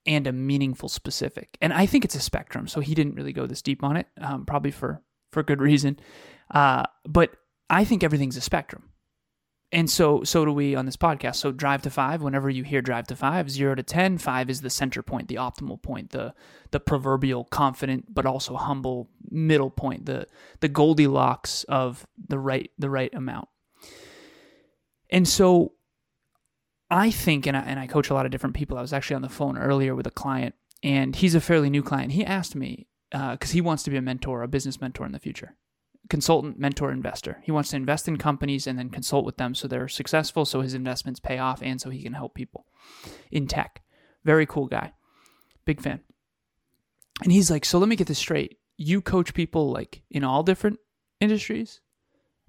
and 0.07 0.27
a 0.27 0.33
meaningful 0.33 0.89
specific. 0.89 1.57
And 1.61 1.73
I 1.73 1.87
think 1.87 2.05
it's 2.05 2.15
a 2.15 2.21
spectrum, 2.21 2.67
so 2.67 2.81
he 2.81 2.95
didn't 2.95 3.15
really 3.15 3.33
go 3.33 3.47
this 3.47 3.63
deep 3.63 3.85
on 3.85 3.97
it, 3.97 4.07
um, 4.21 4.47
probably 4.47 4.71
for 4.71 5.03
for 5.33 5.43
good 5.43 5.61
reason. 5.61 5.99
Uh, 6.53 6.85
but 7.05 7.37
I 7.69 7.85
think 7.85 8.03
everything's 8.03 8.37
a 8.37 8.41
spectrum. 8.41 8.90
And 9.73 9.89
so 9.89 10.25
so 10.25 10.45
do 10.45 10.53
we 10.53 10.75
on 10.75 10.87
this 10.87 10.97
podcast. 10.97 11.37
So 11.37 11.53
drive 11.53 11.83
to 11.83 11.91
five, 11.91 12.23
whenever 12.23 12.51
you 12.51 12.65
hear 12.65 12.83
drive 12.83 13.07
to 13.09 13.17
five, 13.17 13.51
zero 13.51 13.75
to 13.75 13.83
ten, 13.83 14.19
five 14.19 14.51
is 14.51 14.63
the 14.63 14.71
center 14.71 15.03
point, 15.03 15.29
the 15.29 15.37
optimal 15.37 15.81
point, 15.81 16.11
the 16.11 16.35
the 16.73 16.81
proverbial 16.81 17.45
confident 17.45 18.13
but 18.13 18.27
also 18.27 18.57
humble 18.57 19.09
middle 19.31 19.71
point, 19.71 20.07
the 20.07 20.27
the 20.59 20.69
Goldilocks 20.69 21.65
of 21.65 22.07
the 22.29 22.39
right 22.39 22.71
the 22.79 22.91
right 22.91 23.15
amount. 23.15 23.49
And 25.11 25.29
so 25.29 25.75
I 26.91 27.11
think, 27.11 27.47
and 27.47 27.57
I, 27.57 27.61
and 27.61 27.79
I 27.79 27.87
coach 27.87 28.11
a 28.11 28.15
lot 28.15 28.27
of 28.27 28.33
different 28.33 28.57
people. 28.57 28.77
I 28.77 28.83
was 28.83 28.93
actually 28.93 29.17
on 29.17 29.23
the 29.23 29.29
phone 29.29 29.57
earlier 29.57 29.95
with 29.95 30.07
a 30.07 30.11
client, 30.11 30.57
and 30.83 31.15
he's 31.15 31.37
a 31.37 31.41
fairly 31.41 31.71
new 31.71 31.83
client. 31.83 32.13
He 32.13 32.25
asked 32.25 32.57
me 32.57 32.89
uh, 33.13 33.33
because 33.33 33.53
he 33.53 33.61
wants 33.61 33.85
to 33.85 33.91
be 33.91 33.97
a 33.97 34.03
mentor, 34.03 34.43
a 34.43 34.49
business 34.49 34.81
mentor 34.81 35.07
in 35.07 35.13
the 35.13 35.21
future, 35.21 35.55
consultant, 36.11 36.59
mentor, 36.59 36.93
investor. 36.93 37.41
He 37.43 37.53
wants 37.53 37.71
to 37.71 37.77
invest 37.77 38.07
in 38.09 38.19
companies 38.19 38.67
and 38.67 38.79
then 38.79 38.91
consult 38.91 39.25
with 39.25 39.39
them 39.39 39.55
so 39.55 39.67
they're 39.67 39.89
successful, 39.89 40.45
so 40.45 40.61
his 40.61 40.75
investments 40.75 41.21
pay 41.21 41.39
off, 41.39 41.63
and 41.63 41.81
so 41.81 41.89
he 41.89 42.03
can 42.03 42.13
help 42.13 42.35
people 42.35 42.67
in 43.31 43.47
tech. 43.47 43.81
Very 44.25 44.45
cool 44.45 44.67
guy. 44.67 44.93
Big 45.65 45.81
fan. 45.81 46.01
And 47.23 47.33
he's 47.33 47.51
like, 47.51 47.65
so 47.65 47.79
let 47.79 47.89
me 47.89 47.97
get 47.97 48.07
this 48.07 48.19
straight. 48.19 48.59
You 48.77 49.01
coach 49.01 49.33
people 49.33 49.71
like 49.71 50.03
in 50.11 50.25
all 50.25 50.43
different 50.43 50.79
industries? 51.21 51.81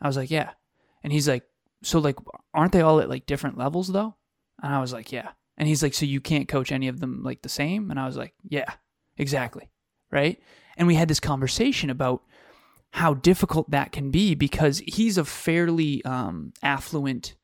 I 0.01 0.07
was 0.07 0.17
like, 0.17 0.31
yeah. 0.31 0.51
And 1.03 1.13
he's 1.13 1.27
like, 1.27 1.43
so 1.83 1.99
like, 1.99 2.17
aren't 2.53 2.71
they 2.71 2.81
all 2.81 2.99
at 2.99 3.09
like 3.09 3.25
different 3.25 3.57
levels 3.57 3.87
though? 3.87 4.15
And 4.61 4.73
I 4.73 4.81
was 4.81 4.93
like, 4.93 5.11
yeah. 5.11 5.29
And 5.57 5.67
he's 5.67 5.83
like, 5.83 5.93
so 5.93 6.05
you 6.05 6.21
can't 6.21 6.47
coach 6.47 6.71
any 6.71 6.87
of 6.87 6.99
them 6.99 7.21
like 7.23 7.41
the 7.41 7.49
same? 7.49 7.91
And 7.91 7.99
I 7.99 8.05
was 8.05 8.17
like, 8.17 8.33
yeah, 8.43 8.71
exactly. 9.17 9.69
Right. 10.09 10.41
And 10.77 10.87
we 10.87 10.95
had 10.95 11.07
this 11.07 11.19
conversation 11.19 11.89
about 11.89 12.23
how 12.91 13.13
difficult 13.13 13.69
that 13.71 13.91
can 13.91 14.11
be 14.11 14.35
because 14.35 14.81
he's 14.85 15.17
a 15.17 15.25
fairly 15.25 16.03
um, 16.05 16.53
affluent 16.61 17.35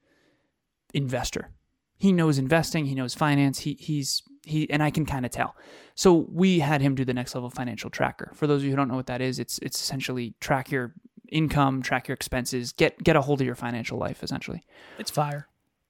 investor. 0.94 1.52
He 1.98 2.12
knows 2.12 2.38
investing, 2.38 2.86
he 2.86 2.96
knows 2.96 3.16
finance, 3.16 3.60
he 3.60 3.76
he's 3.80 4.22
he 4.46 4.70
and 4.70 4.84
I 4.84 4.92
can 4.92 5.06
kind 5.06 5.26
of 5.26 5.32
tell. 5.32 5.56
So 5.96 6.28
we 6.32 6.60
had 6.60 6.82
him 6.82 6.96
do 6.96 7.04
the 7.04 7.14
next 7.14 7.34
level 7.34 7.50
financial 7.50 7.90
tracker. 7.90 8.32
For 8.36 8.46
those 8.46 8.62
of 8.62 8.66
you 8.66 8.72
who 8.72 8.76
don't 8.76 8.88
know 8.88 8.96
what 8.96 9.08
that 9.08 9.22
is, 9.22 9.40
it's 9.40 9.58
it's 9.60 9.82
essentially 9.82 10.36
track 10.40 10.70
your 10.70 10.94
income, 11.30 11.82
track 11.82 12.08
your 12.08 12.16
expenses, 12.16 12.72
get 12.72 13.02
get 13.04 13.16
a 13.16 13.22
hold 13.22 13.42
of 13.42 13.48
your 13.48 13.56
financial 13.56 13.98
life 13.98 14.24
essentially. 14.24 14.64
It's 15.00 15.10
fire. 15.10 15.48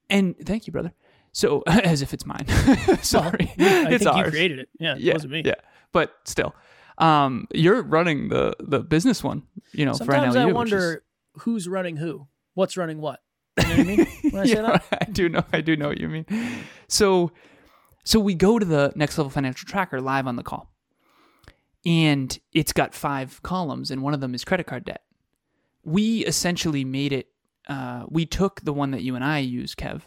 And 0.10 0.36
thank 0.46 0.68
you, 0.68 0.72
brother. 0.72 0.94
So 1.34 1.64
as 1.68 2.02
if 2.02 2.14
it's 2.14 2.26
mine. 2.26 2.48
Sorry. 3.02 3.54
Well, 3.58 3.88
I 3.88 3.92
it's 3.92 4.04
think 4.04 4.16
ours. 4.16 4.26
you 4.26 4.32
created 4.32 4.60
it. 4.60 4.70
Yeah, 4.80 4.96
it 4.96 5.02
yeah, 5.02 5.14
wasn't 5.14 5.34
me. 5.34 5.42
Yeah. 5.44 5.56
But 5.92 6.14
still. 6.26 6.56
Um 6.98 7.48
you're 7.54 7.84
running 7.84 8.30
the 8.30 8.56
the 8.60 8.80
business 8.80 9.24
one, 9.24 9.44
you 9.72 9.86
know, 9.86 9.94
Sometimes 9.94 10.34
for 10.34 10.40
NLU. 10.40 10.50
I 10.50 10.52
wonder 10.54 10.78
is- 11.36 11.42
who's 11.44 11.68
running 11.68 11.98
who. 11.98 12.28
What's 12.56 12.76
running 12.78 13.00
what? 13.00 13.22
You 13.58 13.64
know 13.64 13.70
what 13.70 13.80
I 13.80 13.84
mean? 13.84 14.08
When 14.32 14.42
I 14.42 14.46
say 14.46 14.56
that? 14.62 14.84
I 15.02 15.06
do 15.12 15.30
know. 15.30 15.44
I 15.54 15.62
do 15.62 15.76
know 15.76 15.88
what 15.90 16.00
you 16.00 16.08
mean. 16.10 16.26
So, 16.88 17.32
so 18.04 18.20
we 18.20 18.34
go 18.34 18.58
to 18.60 18.66
the 18.66 18.92
next 18.96 19.18
level 19.18 19.30
financial 19.30 19.68
tracker 19.68 20.00
live 20.02 20.26
on 20.28 20.36
the 20.38 20.44
call, 20.44 20.72
and 21.86 22.38
it's 22.54 22.74
got 22.74 22.94
five 22.94 23.42
columns, 23.44 23.92
and 23.92 24.02
one 24.02 24.14
of 24.14 24.22
them 24.22 24.34
is 24.34 24.44
credit 24.44 24.66
card 24.68 24.86
debt. 24.86 25.04
We 25.84 26.26
essentially 26.26 26.84
made 26.84 27.14
it. 27.14 27.28
Uh, 27.68 28.06
we 28.10 28.26
took 28.26 28.62
the 28.62 28.74
one 28.74 28.92
that 28.92 29.04
you 29.04 29.16
and 29.16 29.24
I 29.24 29.40
use, 29.40 29.76
Kev, 29.76 30.02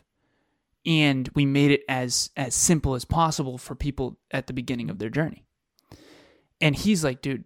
and 0.87 1.29
we 1.35 1.45
made 1.47 1.71
it 1.71 1.83
as 1.89 2.31
as 2.37 2.55
simple 2.55 2.95
as 2.95 3.05
possible 3.05 3.59
for 3.59 3.75
people 3.75 4.19
at 4.31 4.47
the 4.47 4.53
beginning 4.53 4.91
of 4.91 4.99
their 4.99 5.11
journey. 5.11 5.45
And 6.61 6.77
he's 6.77 7.03
like, 7.03 7.23
dude, 7.23 7.45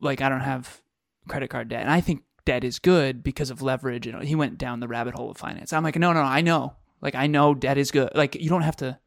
like 0.00 0.20
I 0.20 0.28
don't 0.28 0.40
have 0.40 0.80
credit 1.28 1.48
card 1.48 1.68
debt, 1.68 1.82
and 1.82 1.90
I 1.90 2.00
think 2.00 2.22
debt 2.44 2.64
is 2.64 2.78
good 2.78 3.22
because 3.22 3.50
of 3.50 3.62
leverage. 3.62 4.06
And 4.06 4.22
he 4.22 4.34
went 4.34 4.58
down 4.58 4.80
the 4.80 4.88
rabbit 4.88 5.14
hole 5.14 5.30
of 5.30 5.36
finance. 5.36 5.72
I'm 5.72 5.84
like, 5.84 5.96
no, 5.96 6.12
no, 6.12 6.20
I 6.20 6.40
know. 6.40 6.76
Like 7.00 7.14
I 7.14 7.26
know 7.26 7.54
debt 7.54 7.78
is 7.78 7.90
good. 7.90 8.10
Like 8.14 8.34
you 8.34 8.48
don't 8.48 8.62
have 8.62 8.76
to 8.76 8.98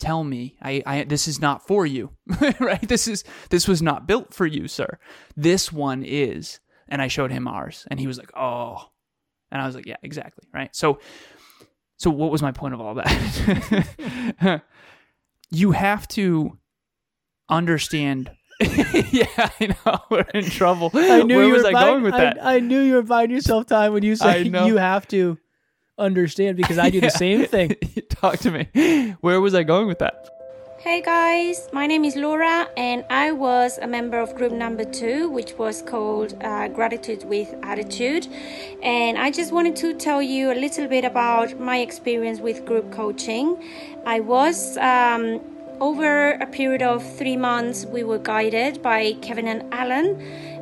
tell 0.00 0.24
me. 0.24 0.56
I, 0.60 0.82
I 0.84 1.04
this 1.04 1.28
is 1.28 1.40
not 1.40 1.66
for 1.66 1.86
you, 1.86 2.10
right? 2.60 2.86
This 2.86 3.06
is 3.06 3.24
this 3.50 3.68
was 3.68 3.82
not 3.82 4.06
built 4.06 4.34
for 4.34 4.46
you, 4.46 4.68
sir. 4.68 4.98
This 5.36 5.72
one 5.72 6.02
is. 6.04 6.60
And 6.88 7.00
I 7.00 7.08
showed 7.08 7.30
him 7.30 7.48
ours, 7.48 7.86
and 7.90 7.98
he 7.98 8.06
was 8.06 8.18
like, 8.18 8.30
oh. 8.36 8.90
And 9.50 9.62
I 9.62 9.66
was 9.66 9.74
like, 9.74 9.86
yeah, 9.86 9.96
exactly, 10.02 10.46
right. 10.52 10.74
So, 10.76 10.98
so 11.96 12.10
what 12.10 12.30
was 12.30 12.42
my 12.42 12.52
point 12.52 12.74
of 12.74 12.82
all 12.82 12.96
that? 12.96 14.62
you 15.50 15.72
have 15.72 16.06
to 16.08 16.58
understand. 17.48 18.30
yeah, 19.10 19.26
I 19.36 19.74
know 19.84 19.98
we're 20.10 20.26
in 20.34 20.44
trouble. 20.44 20.90
I 20.94 21.22
knew 21.22 21.36
Where 21.36 21.46
you 21.46 21.52
was 21.52 21.62
were 21.62 21.68
I 21.68 21.72
buying, 21.72 21.86
going 21.86 22.02
with 22.04 22.14
that? 22.14 22.38
I 22.44 22.60
knew 22.60 22.80
you 22.80 22.94
were 22.94 23.02
buying 23.02 23.30
yourself 23.30 23.66
time 23.66 23.92
when 23.92 24.02
you 24.02 24.16
said 24.16 24.46
you 24.46 24.76
have 24.76 25.06
to 25.08 25.38
understand 25.98 26.56
because 26.56 26.78
I 26.78 26.90
do 26.90 27.00
the 27.00 27.10
same 27.10 27.46
thing. 27.46 27.76
Talk 28.08 28.38
to 28.40 28.50
me. 28.50 29.14
Where 29.20 29.40
was 29.40 29.54
I 29.54 29.62
going 29.62 29.86
with 29.88 29.98
that? 29.98 30.28
Hey 30.82 31.00
guys, 31.00 31.68
my 31.72 31.86
name 31.86 32.04
is 32.04 32.16
Laura, 32.16 32.68
and 32.76 33.04
I 33.08 33.30
was 33.30 33.78
a 33.78 33.86
member 33.86 34.18
of 34.18 34.34
group 34.34 34.50
number 34.50 34.84
two, 34.84 35.28
which 35.30 35.52
was 35.56 35.80
called 35.80 36.34
uh, 36.42 36.66
Gratitude 36.66 37.22
with 37.22 37.54
Attitude. 37.62 38.26
And 38.82 39.16
I 39.16 39.30
just 39.30 39.52
wanted 39.52 39.76
to 39.76 39.94
tell 39.94 40.20
you 40.20 40.50
a 40.50 40.58
little 40.58 40.88
bit 40.88 41.04
about 41.04 41.60
my 41.60 41.78
experience 41.78 42.40
with 42.40 42.64
group 42.66 42.90
coaching. 42.90 43.62
I 44.04 44.18
was 44.18 44.76
um, 44.78 45.40
over 45.82 46.30
a 46.40 46.46
period 46.46 46.80
of 46.80 47.02
three 47.18 47.36
months, 47.36 47.84
we 47.84 48.04
were 48.04 48.18
guided 48.18 48.80
by 48.82 49.14
Kevin 49.20 49.48
and 49.48 49.64
Alan 49.74 50.08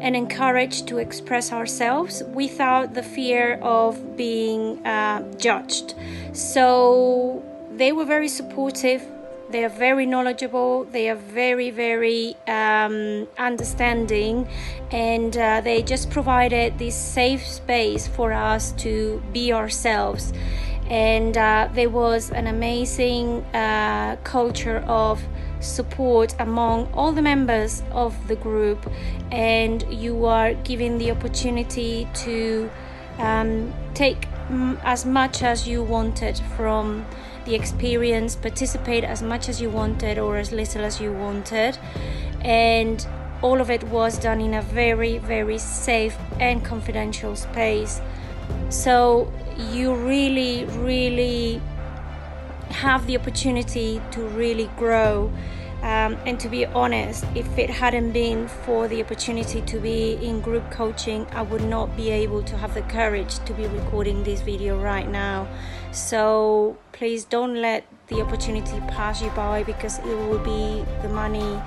and 0.01 0.17
encouraged 0.17 0.89
to 0.89 0.97
express 0.97 1.53
ourselves 1.53 2.23
without 2.33 2.95
the 2.95 3.03
fear 3.03 3.59
of 3.61 4.17
being 4.17 4.85
uh, 4.87 5.21
judged. 5.37 5.95
So 6.33 7.43
they 7.77 7.93
were 7.93 8.07
very 8.07 8.29
supportive. 8.29 9.03
They 9.51 9.63
are 9.63 9.77
very 9.89 10.07
knowledgeable. 10.07 10.85
They 10.85 11.11
are 11.11 11.17
very 11.17 11.71
very 11.71 12.35
um, 12.47 13.29
understanding. 13.37 14.49
And 14.91 15.37
uh, 15.37 15.61
they 15.61 15.83
just 15.83 16.09
provided 16.09 16.79
this 16.79 16.97
safe 16.97 17.47
space 17.47 18.09
for 18.09 18.33
us 18.33 18.73
to 18.85 19.23
be 19.35 19.53
ourselves 19.53 20.33
and 20.91 21.39
uh, 21.39 21.69
there 21.73 21.89
was 21.89 22.31
an 22.33 22.49
amazing 22.49 23.43
uh, 23.55 24.17
culture 24.25 24.79
of 24.89 25.23
support 25.61 26.35
among 26.41 26.93
all 26.93 27.13
the 27.13 27.23
members 27.23 27.83
of 27.93 28.15
the 28.27 28.35
group 28.35 28.91
and 29.31 29.85
you 29.93 30.25
are 30.25 30.55
given 30.55 30.99
the 30.99 31.11
opportunity 31.11 32.09
to 32.13 32.69
um, 33.19 33.73
take 33.95 34.27
as 34.83 35.07
much 35.07 35.43
as 35.43 35.69
you 35.69 35.83
wanted 35.83 36.41
from 36.57 37.07
the 37.45 37.55
experience, 37.55 38.35
participate 38.35 39.05
as 39.05 39.23
much 39.23 39.49
as 39.49 39.61
you 39.61 39.71
wanted 39.71 40.19
or 40.19 40.39
as 40.39 40.51
little 40.51 40.85
as 40.85 41.01
you 41.01 41.13
wanted. 41.13 41.79
And 42.41 43.07
all 43.43 43.61
of 43.61 43.71
it 43.71 43.83
was 43.85 44.19
done 44.19 44.41
in 44.41 44.55
a 44.55 44.63
very, 44.63 45.19
very 45.19 45.59
safe 45.59 46.17
and 46.41 46.65
confidential 46.65 47.37
space. 47.37 48.01
So 48.69 49.33
you 49.73 49.95
really, 49.95 50.65
really 50.65 51.61
have 52.71 53.07
the 53.07 53.17
opportunity 53.17 54.01
to 54.13 54.23
really 54.29 54.71
grow. 54.77 55.33
Um, 55.83 56.19
and 56.27 56.39
to 56.41 56.49
be 56.49 56.67
honest, 56.67 57.25
if 57.35 57.59
it 57.59 57.71
hadn't 57.71 58.13
been 58.13 58.49
for 58.49 58.87
the 58.87 59.03
opportunity 59.03 59.63
to 59.63 59.79
be 59.79 60.13
in 60.15 60.41
group 60.43 60.71
coaching, 60.71 61.27
I 61.33 61.43
would 61.43 61.65
not 61.65 61.97
be 61.97 62.11
able 62.11 62.43
to 62.43 62.57
have 62.59 62.75
the 62.75 62.83
courage 62.83 63.39
to 63.47 63.55
be 63.55 63.67
recording 63.67 64.23
this 64.23 64.43
video 64.43 64.79
right 64.81 65.09
now. 65.09 65.49
So 65.93 66.77
please 66.93 67.25
don't 67.25 67.55
let 67.55 67.85
the 68.09 68.21
opportunity 68.21 68.79
pass 68.89 69.23
you 69.23 69.31
by 69.31 69.63
because 69.63 69.99
it 70.01 70.05
will 70.05 70.39
be 70.39 70.85
the 71.01 71.09
money 71.09 71.61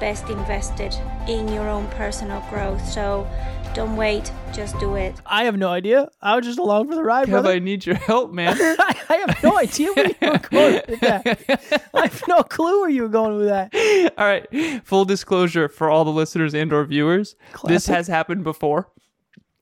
best 0.00 0.28
invested 0.28 0.94
in 1.28 1.48
your 1.48 1.68
own 1.68 1.86
personal 1.88 2.40
growth. 2.50 2.86
So 2.88 3.28
don't 3.74 3.96
wait, 3.96 4.32
just 4.52 4.78
do 4.80 4.94
it. 4.96 5.14
I 5.26 5.44
have 5.44 5.56
no 5.56 5.68
idea. 5.68 6.08
I 6.22 6.36
was 6.36 6.44
just 6.46 6.58
along 6.58 6.88
for 6.88 6.94
the 6.94 7.02
ride, 7.04 7.26
Kev, 7.28 7.30
brother. 7.30 7.50
I 7.50 7.58
need 7.58 7.84
your 7.86 7.96
help, 7.96 8.32
man. 8.32 8.56
I, 8.60 8.96
I 9.08 9.16
have 9.26 9.42
no 9.42 9.56
idea 9.58 9.92
where 9.92 10.06
you 10.06 10.14
were 10.22 10.38
going 10.38 10.80
with 10.88 11.00
that. 11.00 11.88
I 11.94 12.02
have 12.06 12.22
no 12.28 12.42
clue 12.42 12.80
where 12.80 12.90
you 12.90 13.02
were 13.02 13.08
going 13.08 13.36
with 13.38 13.48
that. 13.48 14.12
all 14.16 14.26
right. 14.26 14.84
Full 14.86 15.04
disclosure 15.04 15.68
for 15.68 15.90
all 15.90 16.04
the 16.04 16.10
listeners 16.12 16.54
and 16.54 16.72
or 16.72 16.84
viewers. 16.84 17.36
This 17.64 17.86
has 17.86 18.06
happened 18.08 18.42
before 18.44 18.88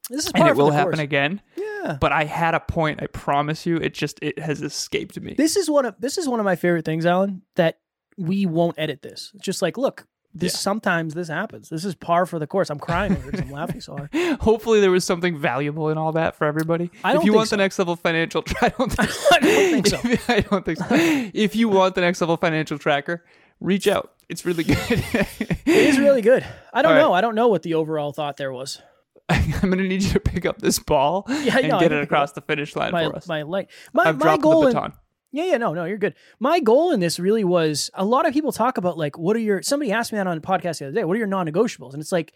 This 0.08 0.20
is 0.20 0.26
and 0.26 0.34
part 0.36 0.48
it 0.48 0.52
of 0.52 0.56
will 0.58 0.70
happen 0.70 0.92
course. 0.92 1.00
again. 1.00 1.42
Yeah. 1.56 1.98
But 2.00 2.12
I 2.12 2.24
had 2.24 2.54
a 2.54 2.60
point, 2.60 3.02
I 3.02 3.06
promise 3.08 3.66
you. 3.66 3.76
It 3.76 3.92
just 3.94 4.18
it 4.22 4.38
has 4.38 4.62
escaped 4.62 5.20
me. 5.20 5.34
This 5.34 5.56
is 5.56 5.68
one 5.68 5.84
of 5.84 5.94
this 6.00 6.16
is 6.18 6.28
one 6.28 6.40
of 6.40 6.44
my 6.44 6.56
favorite 6.56 6.84
things, 6.84 7.04
Alan. 7.06 7.42
That 7.56 7.78
we 8.16 8.46
won't 8.46 8.76
edit 8.78 9.02
this. 9.02 9.30
It's 9.34 9.44
just 9.44 9.62
like, 9.62 9.76
look, 9.76 10.06
this 10.38 10.52
Yeah. 10.54 10.58
sometimes 10.58 11.14
this 11.14 11.28
happens. 11.28 11.68
This 11.68 11.84
is 11.84 11.94
par 11.94 12.26
for 12.26 12.38
the 12.38 12.46
course. 12.46 12.70
I'm 12.70 12.78
crying 12.78 13.12
over 13.16 13.28
it 13.28 13.32
because 13.32 13.46
I'm 13.46 13.52
laughing 13.52 13.80
so 13.80 13.96
hard. 13.96 14.14
Hopefully 14.40 14.80
there 14.80 14.90
was 14.90 15.04
something 15.04 15.36
valuable 15.38 15.88
in 15.90 15.98
all 15.98 16.12
that 16.12 16.36
for 16.36 16.44
everybody. 16.46 16.90
I 17.02 17.12
don't 17.12 17.22
if 17.22 17.26
you 17.26 17.32
think 17.32 17.36
want 17.38 17.48
so. 17.48 17.56
the 17.56 17.62
next 17.62 17.78
level 17.78 17.96
financial 17.96 18.44
I 18.60 18.68
don't 18.68 18.92
think 18.92 19.10
I 19.32 19.38
don't 19.40 19.82
think 19.82 19.86
so. 19.86 19.98
I 20.34 20.40
don't 20.40 20.64
think 20.64 20.78
so. 20.78 20.86
if 20.90 21.56
you 21.56 21.68
want 21.68 21.94
the 21.94 22.00
next 22.02 22.20
level 22.20 22.36
financial 22.36 22.78
tracker, 22.78 23.24
reach 23.60 23.88
out. 23.88 24.12
It's 24.28 24.44
really 24.44 24.64
good. 24.64 24.76
It 24.90 25.66
is 25.66 25.98
really 25.98 26.22
good. 26.22 26.44
I 26.72 26.82
don't 26.82 26.92
All 26.92 26.96
right. 26.98 27.02
know. 27.04 27.12
I 27.12 27.20
don't 27.20 27.34
know 27.36 27.48
what 27.48 27.62
the 27.62 27.74
overall 27.74 28.12
thought 28.12 28.36
there 28.36 28.52
was. 28.52 28.82
I'm 29.28 29.50
gonna 29.70 29.76
need 29.82 30.02
you 30.02 30.10
to 30.10 30.20
pick 30.20 30.46
up 30.46 30.58
this 30.60 30.78
ball 30.78 31.24
Yeah, 31.28 31.58
and 31.58 31.68
no, 31.68 31.76
I 31.78 31.80
get 31.80 31.92
it 31.92 32.02
across 32.02 32.32
the 32.32 32.40
finish 32.40 32.76
line 32.76 32.92
My 32.92 33.04
for 33.08 33.16
us. 33.16 33.26
my 33.26 33.42
light. 33.42 33.68
My 33.92 34.04
I've 34.04 34.18
my 34.18 34.36
goal 34.36 34.60
the 34.62 34.68
in- 34.68 34.74
baton. 34.74 34.92
Yeah, 35.36 35.44
yeah, 35.44 35.56
no, 35.58 35.74
no, 35.74 35.84
you're 35.84 35.98
good. 35.98 36.14
My 36.40 36.60
goal 36.60 36.92
in 36.92 37.00
this 37.00 37.18
really 37.18 37.44
was 37.44 37.90
a 37.92 38.06
lot 38.06 38.26
of 38.26 38.32
people 38.32 38.52
talk 38.52 38.78
about 38.78 38.96
like, 38.96 39.18
what 39.18 39.36
are 39.36 39.40
your, 39.40 39.60
somebody 39.60 39.92
asked 39.92 40.10
me 40.10 40.16
that 40.16 40.26
on 40.26 40.38
a 40.38 40.40
podcast 40.40 40.78
the 40.78 40.86
other 40.86 40.94
day, 40.94 41.04
what 41.04 41.14
are 41.14 41.18
your 41.18 41.26
non 41.26 41.46
negotiables? 41.46 41.92
And 41.92 42.00
it's 42.00 42.10
like, 42.10 42.32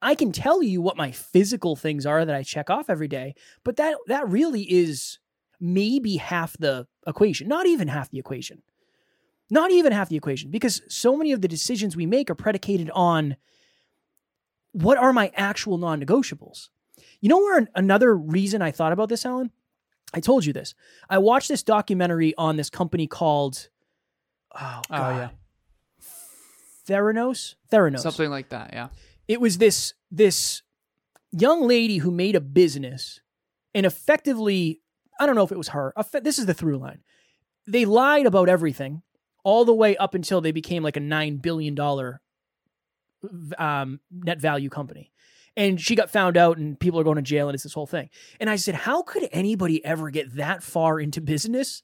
I 0.00 0.14
can 0.14 0.32
tell 0.32 0.62
you 0.62 0.80
what 0.80 0.96
my 0.96 1.10
physical 1.10 1.76
things 1.76 2.06
are 2.06 2.24
that 2.24 2.34
I 2.34 2.42
check 2.42 2.70
off 2.70 2.88
every 2.88 3.08
day, 3.08 3.34
but 3.62 3.76
that, 3.76 3.98
that 4.06 4.26
really 4.26 4.62
is 4.62 5.18
maybe 5.60 6.16
half 6.16 6.56
the 6.56 6.86
equation, 7.06 7.46
not 7.46 7.66
even 7.66 7.88
half 7.88 8.10
the 8.10 8.18
equation. 8.18 8.62
Not 9.50 9.70
even 9.70 9.92
half 9.92 10.08
the 10.08 10.16
equation, 10.16 10.50
because 10.50 10.80
so 10.88 11.16
many 11.16 11.32
of 11.32 11.42
the 11.42 11.48
decisions 11.48 11.96
we 11.96 12.06
make 12.06 12.30
are 12.30 12.36
predicated 12.36 12.88
on 12.94 13.36
what 14.72 14.96
are 14.96 15.12
my 15.12 15.30
actual 15.34 15.76
non 15.76 16.00
negotiables. 16.00 16.68
You 17.20 17.28
know 17.28 17.38
where 17.38 17.58
an- 17.58 17.68
another 17.74 18.16
reason 18.16 18.62
I 18.62 18.70
thought 18.70 18.92
about 18.92 19.08
this, 19.10 19.26
Alan? 19.26 19.50
I 20.12 20.20
told 20.20 20.44
you 20.44 20.52
this. 20.52 20.74
I 21.08 21.18
watched 21.18 21.48
this 21.48 21.62
documentary 21.62 22.34
on 22.36 22.56
this 22.56 22.70
company 22.70 23.06
called 23.06 23.68
oh, 24.54 24.82
God. 24.90 25.16
yeah. 25.16 25.28
Theranos, 26.88 27.54
Theranos, 27.70 28.00
Something 28.00 28.30
like 28.30 28.48
that. 28.48 28.70
Yeah. 28.72 28.88
it 29.28 29.40
was 29.40 29.58
this 29.58 29.94
this 30.10 30.62
young 31.30 31.66
lady 31.66 31.98
who 31.98 32.10
made 32.10 32.34
a 32.34 32.40
business 32.40 33.20
and 33.72 33.86
effectively 33.86 34.80
i 35.20 35.26
don't 35.26 35.36
know 35.36 35.44
if 35.44 35.52
it 35.52 35.58
was 35.58 35.68
her 35.68 35.94
this 36.22 36.40
is 36.40 36.46
the 36.46 36.54
through 36.54 36.78
line 36.78 37.00
they 37.68 37.84
lied 37.84 38.26
about 38.26 38.48
everything 38.48 39.02
all 39.44 39.64
the 39.64 39.74
way 39.74 39.96
up 39.98 40.14
until 40.14 40.40
they 40.40 40.50
became 40.50 40.82
like 40.82 40.96
a 40.96 41.00
9 41.00 41.36
billion 41.36 41.76
dollar 41.76 42.20
um, 43.58 44.00
net 44.10 44.40
value 44.40 44.68
company 44.70 45.12
and 45.60 45.80
she 45.80 45.94
got 45.94 46.10
found 46.10 46.36
out 46.36 46.56
and 46.58 46.78
people 46.80 46.98
are 46.98 47.04
going 47.04 47.16
to 47.16 47.22
jail 47.22 47.48
and 47.48 47.54
it's 47.54 47.62
this 47.64 47.74
whole 47.74 47.86
thing 47.86 48.08
and 48.40 48.48
i 48.48 48.56
said 48.56 48.74
how 48.74 49.02
could 49.02 49.28
anybody 49.32 49.84
ever 49.84 50.10
get 50.10 50.34
that 50.36 50.62
far 50.62 50.98
into 50.98 51.20
business 51.20 51.82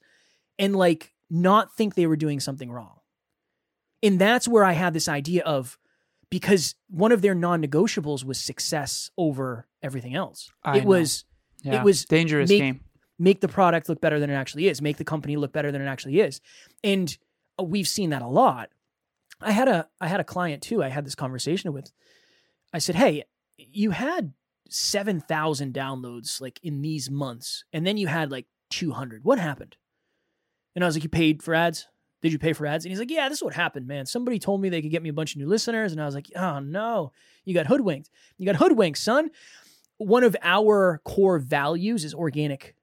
and 0.59 0.75
like 0.75 1.13
not 1.29 1.75
think 1.75 1.93
they 1.95 2.07
were 2.07 2.15
doing 2.17 2.39
something 2.39 2.71
wrong 2.71 2.99
and 4.03 4.19
that's 4.19 4.47
where 4.47 4.63
i 4.63 4.73
had 4.73 4.93
this 4.93 5.07
idea 5.07 5.43
of 5.43 5.77
because 6.29 6.75
one 6.89 7.11
of 7.13 7.21
their 7.21 7.35
non-negotiables 7.35 8.23
was 8.25 8.37
success 8.37 9.09
over 9.17 9.65
everything 9.81 10.13
else. 10.13 10.51
I 10.61 10.77
it 10.79 10.83
know. 10.83 10.89
was 10.89 11.23
Yeah. 11.63 11.79
it 11.79 11.83
was 11.85 12.03
dangerous 12.03 12.49
make- 12.49 12.59
game. 12.59 12.79
make 13.17 13.39
the 13.39 13.47
product 13.47 13.87
look 13.87 14.01
better 14.01 14.19
than 14.19 14.29
it 14.29 14.33
actually 14.35 14.67
is, 14.67 14.81
make 14.81 14.97
the 14.97 15.05
company 15.05 15.37
look 15.37 15.53
better 15.53 15.71
than 15.71 15.81
it 15.81 15.85
actually 15.85 16.19
is. 16.19 16.41
And 16.83 17.17
uh, 17.57 17.63
we've 17.63 17.87
seen 17.87 18.09
that 18.09 18.21
a 18.21 18.27
lot. 18.27 18.69
I 19.39 19.51
had 19.53 19.69
a 19.69 19.87
I 20.01 20.07
had 20.07 20.19
a 20.19 20.25
client 20.25 20.61
too. 20.63 20.83
I 20.83 20.89
had 20.89 21.05
this 21.05 21.15
conversation 21.15 21.71
with. 21.71 21.93
I 22.73 22.79
said, 22.79 22.95
"Hey, 22.95 23.23
you 23.57 23.91
had 23.91 24.33
7,000 24.69 25.73
downloads 25.73 26.41
like 26.41 26.59
in 26.63 26.81
these 26.81 27.09
months 27.09 27.63
and 27.73 27.85
then 27.85 27.97
you 27.97 28.07
had 28.07 28.31
like 28.31 28.45
200. 28.71 29.23
What 29.23 29.39
happened?" 29.39 29.77
And 30.75 30.83
I 30.83 30.87
was 30.87 30.95
like, 30.95 31.03
"You 31.03 31.09
paid 31.09 31.41
for 31.43 31.53
ads?" 31.53 31.87
Did 32.21 32.31
you 32.31 32.39
pay 32.39 32.53
for 32.53 32.65
ads? 32.65 32.83
And 32.83 32.91
he's 32.91 32.99
like, 32.99 33.11
Yeah, 33.11 33.29
this 33.29 33.37
is 33.37 33.43
what 33.43 33.53
happened, 33.53 33.87
man. 33.87 34.05
Somebody 34.05 34.39
told 34.39 34.59
me 34.59 34.69
they 34.69 34.81
could 34.81 34.91
get 34.91 35.03
me 35.03 35.09
a 35.09 35.13
bunch 35.13 35.35
of 35.35 35.39
new 35.39 35.47
listeners. 35.47 35.91
And 35.91 36.01
I 36.01 36.05
was 36.05 36.15
like, 36.15 36.31
Oh, 36.35 36.59
no, 36.59 37.11
you 37.45 37.53
got 37.53 37.67
hoodwinked. 37.67 38.09
You 38.37 38.45
got 38.47 38.55
hoodwinked, 38.55 38.97
son. 38.97 39.29
One 39.97 40.23
of 40.23 40.35
our 40.41 40.99
core 41.05 41.37
values 41.39 42.03
is 42.03 42.13
organic 42.13 42.75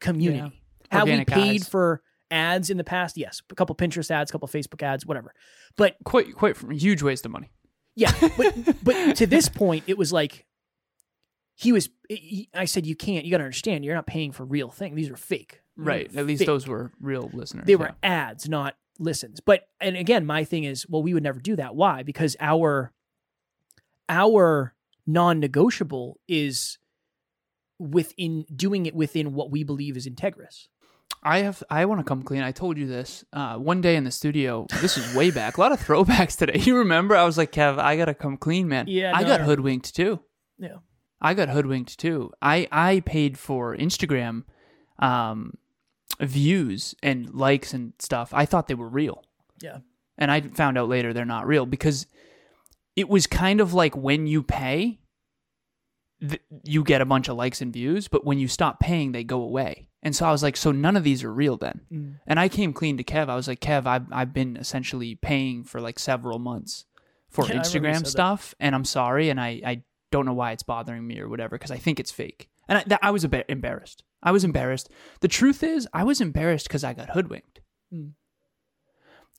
community. 0.00 0.62
Have 0.90 1.02
Organic 1.02 1.28
we 1.28 1.34
paid 1.34 1.60
ads. 1.60 1.68
for 1.68 2.02
ads 2.30 2.70
in 2.70 2.76
the 2.78 2.84
past? 2.84 3.16
Yes. 3.16 3.42
A 3.50 3.54
couple 3.54 3.74
Pinterest 3.74 4.10
ads, 4.10 4.30
a 4.30 4.32
couple 4.32 4.48
Facebook 4.48 4.82
ads, 4.82 5.04
whatever. 5.04 5.34
But 5.76 5.96
Quite, 6.04 6.34
quite 6.34 6.56
huge 6.70 7.02
waste 7.02 7.26
of 7.26 7.32
money. 7.32 7.50
Yeah, 7.94 8.12
but 8.36 8.84
but 8.84 9.16
to 9.16 9.26
this 9.26 9.48
point, 9.48 9.84
it 9.86 9.96
was 9.98 10.12
like 10.12 10.44
he 11.54 11.72
was. 11.72 11.88
He, 12.08 12.48
I 12.54 12.64
said, 12.64 12.86
you 12.86 12.96
can't. 12.96 13.24
You 13.24 13.30
got 13.30 13.38
to 13.38 13.44
understand. 13.44 13.84
You're 13.84 13.94
not 13.94 14.06
paying 14.06 14.32
for 14.32 14.44
real 14.44 14.70
thing. 14.70 14.94
These 14.94 15.10
are 15.10 15.16
fake. 15.16 15.60
Right. 15.76 16.14
At 16.14 16.26
least 16.26 16.40
fake. 16.40 16.46
those 16.46 16.66
were 16.66 16.92
real 17.00 17.30
listeners. 17.32 17.66
They 17.66 17.72
yeah. 17.72 17.78
were 17.78 17.94
ads, 18.02 18.48
not 18.48 18.76
listens. 18.98 19.40
But 19.40 19.68
and 19.80 19.96
again, 19.96 20.26
my 20.26 20.44
thing 20.44 20.64
is, 20.64 20.88
well, 20.88 21.02
we 21.02 21.14
would 21.14 21.22
never 21.22 21.40
do 21.40 21.56
that. 21.56 21.74
Why? 21.74 22.02
Because 22.02 22.36
our 22.40 22.92
our 24.08 24.74
non-negotiable 25.06 26.18
is 26.28 26.78
within 27.78 28.44
doing 28.54 28.86
it 28.86 28.94
within 28.94 29.34
what 29.34 29.50
we 29.50 29.64
believe 29.64 29.96
is 29.96 30.08
integrous. 30.08 30.68
I 31.24 31.38
have. 31.38 31.62
I 31.70 31.86
want 31.86 32.00
to 32.00 32.04
come 32.04 32.22
clean. 32.22 32.42
I 32.42 32.52
told 32.52 32.76
you 32.76 32.86
this 32.86 33.24
uh, 33.32 33.56
one 33.56 33.80
day 33.80 33.96
in 33.96 34.04
the 34.04 34.10
studio. 34.10 34.66
This 34.82 34.96
is 34.98 35.14
way 35.14 35.30
back. 35.30 35.56
A 35.56 35.60
lot 35.60 35.72
of 35.72 35.80
throwbacks 35.80 36.36
today. 36.38 36.58
You 36.60 36.76
remember? 36.78 37.16
I 37.16 37.24
was 37.24 37.38
like, 37.38 37.50
Kev, 37.52 37.78
I 37.78 37.96
gotta 37.96 38.14
come 38.14 38.36
clean, 38.36 38.68
man. 38.68 38.86
Yeah, 38.88 39.12
I 39.14 39.24
got 39.24 39.40
hoodwinked 39.40 39.94
too. 39.96 40.20
Yeah. 40.58 40.76
I 41.20 41.32
got 41.34 41.48
hoodwinked 41.48 41.98
too. 41.98 42.30
I 42.42 42.68
I 42.70 43.00
paid 43.06 43.38
for 43.38 43.74
Instagram 43.76 44.44
um, 44.98 45.54
views 46.20 46.94
and 47.02 47.32
likes 47.34 47.72
and 47.72 47.94
stuff. 47.98 48.30
I 48.34 48.44
thought 48.46 48.68
they 48.68 48.74
were 48.74 48.88
real. 48.88 49.24
Yeah. 49.62 49.78
and 50.18 50.30
I 50.30 50.42
found 50.42 50.76
out 50.76 50.88
later 50.88 51.12
they're 51.14 51.24
not 51.24 51.46
real 51.46 51.64
because 51.64 52.06
it 52.96 53.08
was 53.08 53.26
kind 53.26 53.60
of 53.62 53.72
like 53.72 53.96
when 53.96 54.26
you 54.26 54.42
pay, 54.42 55.00
th- 56.20 56.42
you 56.64 56.84
get 56.84 57.00
a 57.00 57.06
bunch 57.06 57.28
of 57.28 57.36
likes 57.36 57.62
and 57.62 57.72
views, 57.72 58.06
but 58.08 58.24
when 58.26 58.38
you 58.38 58.46
stop 58.46 58.78
paying, 58.78 59.12
they 59.12 59.24
go 59.24 59.40
away. 59.40 59.88
And 60.04 60.14
so 60.14 60.26
I 60.26 60.30
was 60.30 60.42
like, 60.42 60.56
so 60.56 60.70
none 60.70 60.96
of 60.96 61.02
these 61.02 61.24
are 61.24 61.32
real 61.32 61.56
then. 61.56 61.80
Mm. 61.90 62.14
And 62.26 62.38
I 62.38 62.48
came 62.48 62.72
clean 62.72 62.98
to 62.98 63.04
Kev. 63.04 63.30
I 63.30 63.34
was 63.34 63.48
like, 63.48 63.60
Kev, 63.60 63.86
I've 63.86 64.06
I've 64.12 64.32
been 64.34 64.56
essentially 64.56 65.14
paying 65.14 65.64
for 65.64 65.80
like 65.80 65.98
several 65.98 66.38
months 66.38 66.84
for 67.30 67.46
Yeah, 67.46 67.46
I 67.46 67.48
remember 67.48 67.58
you 67.58 67.64
said 67.64 67.82
Instagram 67.82 67.98
that. 68.04 68.10
stuff, 68.10 68.54
and 68.60 68.74
I'm 68.74 68.84
sorry, 68.84 69.30
and 69.30 69.40
I 69.40 69.62
I 69.64 69.82
don't 70.10 70.26
know 70.26 70.34
why 70.34 70.52
it's 70.52 70.62
bothering 70.62 71.04
me 71.06 71.18
or 71.18 71.28
whatever 71.28 71.56
because 71.56 71.70
I 71.70 71.78
think 71.78 71.98
it's 71.98 72.12
fake. 72.12 72.48
And 72.68 72.78
I, 72.78 72.84
that, 72.86 73.00
I 73.02 73.10
was 73.10 73.24
a 73.24 73.28
bit 73.28 73.46
embarrassed. 73.48 74.04
I 74.22 74.30
was 74.30 74.44
embarrassed. 74.44 74.88
The 75.20 75.28
truth 75.28 75.62
is, 75.62 75.88
I 75.92 76.04
was 76.04 76.20
embarrassed 76.20 76.68
because 76.68 76.84
I 76.84 76.94
got 76.94 77.10
hoodwinked. 77.10 77.60
Mm. 77.92 78.12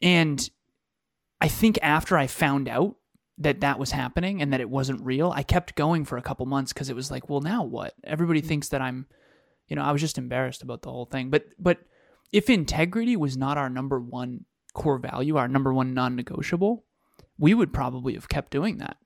And 0.02 0.50
I 1.42 1.48
think 1.48 1.80
after 1.82 2.18
I 2.18 2.28
found 2.28 2.68
out 2.68 2.96
that 3.38 3.62
that 3.62 3.80
was 3.80 3.92
happening 3.92 4.42
and 4.42 4.54
that 4.54 4.62
it 4.62 4.70
wasn't 4.70 5.02
real, 5.02 5.32
I 5.32 5.44
kept 5.44 5.76
going 5.76 6.06
for 6.06 6.18
a 6.18 6.22
couple 6.22 6.46
months 6.46 6.74
because 6.74 6.90
it 6.90 6.96
was 6.96 7.10
like, 7.10 7.30
well, 7.30 7.42
now 7.42 7.64
what? 7.64 7.94
Everybody 8.04 8.42
thinks 8.42 8.70
that 8.70 8.82
I'm, 8.82 9.08
you 9.68 9.76
know, 9.76 9.82
I 9.84 9.92
was 9.92 10.02
just 10.02 10.18
embarrassed 10.18 10.62
about 10.64 10.82
the 10.82 10.92
whole 10.92 11.06
thing. 11.06 11.30
But 11.30 11.46
but 11.60 11.80
if 12.32 12.50
integrity 12.50 13.16
was 13.16 13.38
not 13.38 13.58
our 13.58 13.70
number 13.70 14.00
one 14.00 14.46
core 14.74 14.98
value, 15.00 15.38
our 15.38 15.48
number 15.48 15.74
one 15.74 15.94
non-negotiable, 15.94 16.84
we 17.38 17.54
would 17.54 17.72
probably 17.74 18.14
have 18.16 18.28
kept 18.30 18.52
doing 18.52 18.78
that. 18.78 18.98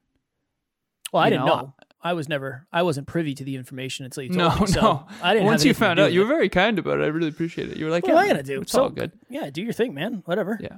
Well, 1.14 1.24
I 1.24 1.28
You 1.28 1.32
didn't 1.32 1.46
know, 1.46 1.56
know. 1.56 1.74
I 2.02 2.14
was 2.14 2.30
never. 2.30 2.66
I 2.72 2.84
wasn't 2.84 3.08
privy 3.08 3.34
to 3.36 3.44
the 3.44 3.56
information 3.56 4.06
until 4.06 4.24
you 4.24 4.30
told 4.30 4.38
No, 4.56 4.60
me. 4.62 4.68
So 4.68 4.82
no. 4.82 5.08
I 5.22 5.34
didn't. 5.34 5.48
Once 5.48 5.66
you 5.66 5.74
found 5.74 6.00
out, 6.00 6.14
you 6.14 6.22
were 6.22 6.26
very 6.28 6.48
kind 6.50 6.80
about 6.80 7.00
it. 7.00 7.04
I 7.04 7.08
really 7.08 7.28
appreciate 7.28 7.70
it. 7.70 7.78
You 7.78 7.86
were 7.86 7.92
like, 7.92 8.04
What 8.04 8.14
yeah, 8.14 8.20
am 8.20 8.24
I 8.26 8.28
gonna 8.28 8.44
do? 8.44 8.62
It's 8.62 8.72
So- 8.72 8.84
all 8.84 8.90
good. 8.90 9.12
Yeah, 9.30 9.50
do 9.50 9.62
your 9.62 9.74
thing, 9.74 9.94
man. 9.94 10.22
Whatever. 10.26 10.58
Yeah. 10.62 10.78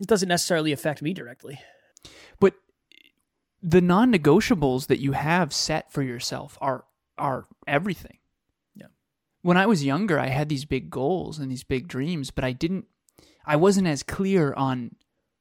It 0.00 0.08
doesn't 0.08 0.28
necessarily 0.28 0.72
affect 0.72 1.02
me 1.02 1.14
directly. 1.14 1.60
But 2.40 2.54
the 3.62 3.80
non-negotiables 3.80 4.88
that 4.88 4.98
you 5.00 5.12
have 5.12 5.52
set 5.52 5.92
for 5.92 6.02
yourself 6.02 6.58
are 6.60 6.84
are 7.16 7.46
everything. 7.68 8.18
When 9.44 9.58
I 9.58 9.66
was 9.66 9.84
younger, 9.84 10.18
I 10.18 10.28
had 10.28 10.48
these 10.48 10.64
big 10.64 10.88
goals 10.88 11.38
and 11.38 11.52
these 11.52 11.64
big 11.64 11.86
dreams, 11.86 12.30
but 12.30 12.44
I 12.44 12.52
didn't 12.52 12.86
I 13.44 13.56
wasn't 13.56 13.88
as 13.88 14.02
clear 14.02 14.54
on 14.54 14.96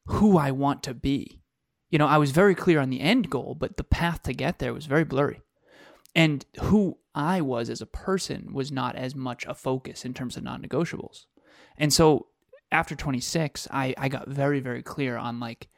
who 0.07 0.37
I 0.37 0.51
want 0.51 0.83
to 0.83 0.93
be. 0.93 1.39
You 1.89 1.99
know, 1.99 2.07
I 2.07 2.17
was 2.17 2.31
very 2.31 2.53
clear 2.53 2.81
on 2.81 2.89
the 2.89 2.99
end 2.99 3.29
goal, 3.29 3.55
but 3.57 3.77
the 3.77 3.83
path 3.85 4.23
to 4.23 4.33
get 4.33 4.59
there 4.59 4.73
was 4.73 4.87
very 4.87 5.05
blurry. 5.05 5.39
And 6.13 6.45
who 6.63 6.97
I 7.15 7.39
was 7.39 7.69
as 7.69 7.79
a 7.79 7.85
person 7.85 8.51
was 8.51 8.73
not 8.73 8.97
as 8.97 9.15
much 9.15 9.45
a 9.45 9.53
focus 9.53 10.03
in 10.03 10.13
terms 10.13 10.35
of 10.35 10.43
non-negotiables. 10.43 11.23
And 11.77 11.93
so 11.93 12.27
after 12.73 12.95
26, 12.95 13.69
I, 13.71 13.95
I 13.97 14.09
got 14.09 14.27
very, 14.27 14.59
very 14.59 14.83
clear 14.83 15.15
on 15.15 15.39
like 15.39 15.69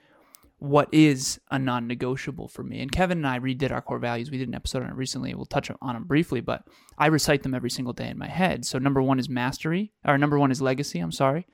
what 0.66 0.90
is 0.92 1.40
a 1.52 1.60
non-negotiable 1.60 2.48
for 2.48 2.64
me. 2.64 2.82
And 2.82 2.92
Kevin 2.92 3.20
and 3.20 3.28
I 3.28 3.40
redid 3.40 3.72
our 3.72 3.82
core 3.82 4.00
values. 4.00 4.32
We 4.32 4.38
did 4.38 4.48
an 4.48 4.56
episode 4.56 4.84
on 4.84 4.90
it 4.90 4.96
recently. 4.96 5.34
We'll 5.34 5.46
touch 5.46 5.70
on 5.82 5.94
them 5.94 6.06
briefly, 6.06 6.42
but 6.42 6.64
I 6.98 7.06
recite 7.08 7.44
them 7.44 7.54
every 7.54 7.70
single 7.70 7.94
day 7.94 8.10
in 8.10 8.18
my 8.18 8.28
head. 8.28 8.66
So 8.66 8.80
number 8.80 9.02
one 9.02 9.20
is 9.20 9.30
mastery, 9.30 9.92
or 10.04 10.18
number 10.18 10.40
one 10.40 10.52
is 10.52 10.62
legacy. 10.62 11.00
I'm 11.00 11.12
sorry, 11.12 11.46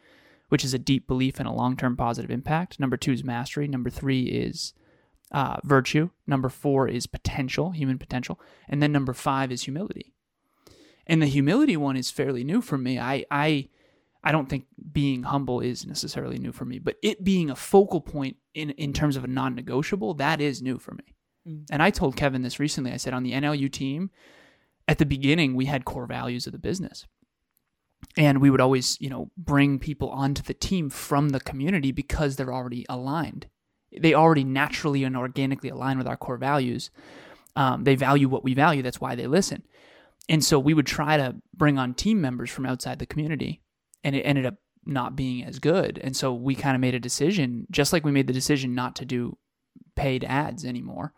which 0.50 0.63
is 0.63 0.74
a 0.74 0.80
deep 0.80 1.08
belief 1.08 1.39
in 1.39 1.45
a 1.45 1.54
long-term 1.54 1.97
positive 1.97 2.32
impact. 2.32 2.80
Number 2.80 2.97
two 2.97 3.12
is 3.12 3.24
mastery. 3.24 3.67
Number 3.67 3.89
three 3.89 4.24
is 4.24 4.74
uh, 5.32 5.58
virtue. 5.63 6.10
Number 6.26 6.50
four 6.50 6.88
is 6.88 7.06
potential, 7.08 7.71
human 7.71 7.97
potential, 7.97 8.39
and 8.69 8.82
then 8.82 8.91
number 8.91 9.13
five 9.13 9.52
is 9.52 9.63
humility. 9.63 10.13
And 11.06 11.21
the 11.21 11.28
humility 11.28 11.76
one 11.76 11.97
is 11.97 12.12
fairly 12.12 12.43
new 12.43 12.62
for 12.62 12.78
me. 12.78 13.00
I 13.00 13.26
I 13.30 13.69
I 14.23 14.31
don't 14.31 14.47
think 14.47 14.65
being 14.91 15.23
humble 15.23 15.62
is 15.62 15.86
necessarily 15.86 16.38
new 16.38 16.51
for 16.51 16.65
me, 16.65 16.79
but 16.79 16.97
it 17.01 17.23
being 17.23 17.49
a 17.49 17.55
focal 17.55 18.01
point 18.01 18.38
in 18.53 18.71
in 18.71 18.93
terms 18.93 19.15
of 19.15 19.23
a 19.23 19.27
non-negotiable, 19.27 20.15
that 20.15 20.39
is 20.41 20.62
new 20.62 20.77
for 20.77 20.93
me. 20.93 21.15
Mm. 21.47 21.65
And 21.71 21.84
I 21.84 21.89
told 21.89 22.15
Kevin 22.15 22.41
this 22.41 22.60
recently. 22.60 22.91
I 22.91 22.97
said 22.97 23.13
on 23.13 23.23
the 23.23 23.34
NLU 23.34 23.71
team, 23.71 24.12
at 24.88 24.97
the 24.97 25.05
beginning, 25.05 25.55
we 25.55 25.65
had 25.65 25.86
core 25.86 26.05
values 26.05 26.45
of 26.45 26.53
the 26.53 26.60
business. 26.60 27.07
And 28.17 28.41
we 28.41 28.49
would 28.49 28.62
always, 28.62 28.99
you 28.99 29.10
know, 29.10 29.31
bring 29.38 29.79
people 29.79 30.10
onto 30.10 30.41
the 30.41 30.53
team 30.53 30.89
from 30.89 31.29
the 31.29 31.39
community 31.39 31.91
because 31.91 32.36
they're 32.36 32.53
already 32.53 32.86
aligned. 32.89 33.47
They 33.97 34.13
already 34.13 34.43
naturally 34.43 35.03
and 35.03 35.15
organically 35.15 35.69
align 35.69 35.97
with 35.97 36.07
our 36.07 36.17
core 36.17 36.38
values. 36.38 36.89
Um, 37.55 37.84
they 37.84 37.95
value 37.95 38.27
what 38.27 38.43
we 38.43 38.53
value. 38.53 38.81
That's 38.81 39.01
why 39.01 39.15
they 39.15 39.27
listen. 39.27 39.63
And 40.29 40.43
so 40.43 40.60
we 40.60 40.73
would 40.73 40.88
try 40.88 41.17
to 41.17 41.36
bring 41.53 41.77
on 41.77 41.93
team 41.93 42.21
members 42.21 42.49
from 42.49 42.65
outside 42.65 42.99
the 42.99 43.05
community, 43.05 43.62
and 44.03 44.15
it 44.15 44.21
ended 44.21 44.45
up 44.45 44.55
not 44.85 45.15
being 45.15 45.43
as 45.43 45.59
good. 45.59 45.99
And 46.03 46.15
so 46.15 46.33
we 46.33 46.55
kind 46.55 46.75
of 46.75 46.81
made 46.81 46.95
a 46.95 46.99
decision, 46.99 47.67
just 47.69 47.93
like 47.93 48.03
we 48.03 48.11
made 48.11 48.27
the 48.27 48.33
decision 48.33 48.73
not 48.73 48.95
to 48.97 49.05
do 49.05 49.37
paid 49.95 50.23
ads 50.23 50.65
anymore. 50.65 51.13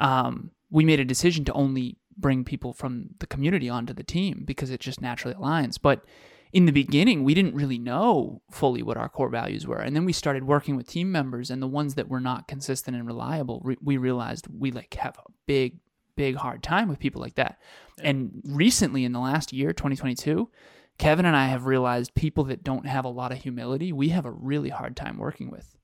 Um, 0.00 0.50
we 0.70 0.84
made 0.84 1.00
a 1.00 1.04
decision 1.04 1.44
to 1.46 1.52
only 1.52 1.96
bring 2.16 2.44
people 2.44 2.72
from 2.72 3.10
the 3.18 3.26
community 3.26 3.68
onto 3.68 3.92
the 3.92 4.02
team 4.02 4.42
because 4.44 4.70
it 4.70 4.80
just 4.80 5.00
naturally 5.00 5.34
aligns. 5.34 5.78
But 5.80 6.04
in 6.52 6.66
the 6.66 6.72
beginning, 6.72 7.24
we 7.24 7.34
didn't 7.34 7.54
really 7.54 7.78
know 7.78 8.42
fully 8.50 8.82
what 8.82 8.98
our 8.98 9.08
core 9.08 9.30
values 9.30 9.66
were. 9.66 9.78
And 9.78 9.96
then 9.96 10.04
we 10.04 10.12
started 10.12 10.44
working 10.44 10.76
with 10.76 10.86
team 10.86 11.10
members, 11.10 11.50
and 11.50 11.62
the 11.62 11.66
ones 11.66 11.94
that 11.94 12.08
were 12.08 12.20
not 12.20 12.46
consistent 12.46 12.96
and 12.96 13.06
reliable, 13.06 13.62
re- 13.64 13.78
we 13.80 13.96
realized 13.96 14.46
we 14.48 14.70
like 14.70 14.94
have 14.94 15.16
a 15.16 15.30
big, 15.46 15.78
big 16.14 16.36
hard 16.36 16.62
time 16.62 16.88
with 16.88 16.98
people 16.98 17.22
like 17.22 17.36
that. 17.36 17.58
And 18.02 18.42
recently, 18.44 19.04
in 19.04 19.12
the 19.12 19.20
last 19.20 19.52
year, 19.52 19.72
2022, 19.72 20.50
Kevin 20.98 21.26
and 21.26 21.36
I 21.36 21.46
have 21.46 21.66
realized 21.66 22.14
people 22.14 22.44
that 22.44 22.62
don't 22.62 22.86
have 22.86 23.04
a 23.04 23.10
lot 23.10 23.32
of 23.32 23.42
humility, 23.42 23.92
we 23.92 24.10
have 24.10 24.24
a 24.24 24.30
really 24.30 24.68
hard 24.68 24.96
time 24.96 25.18
working 25.18 25.50
with. 25.50 25.76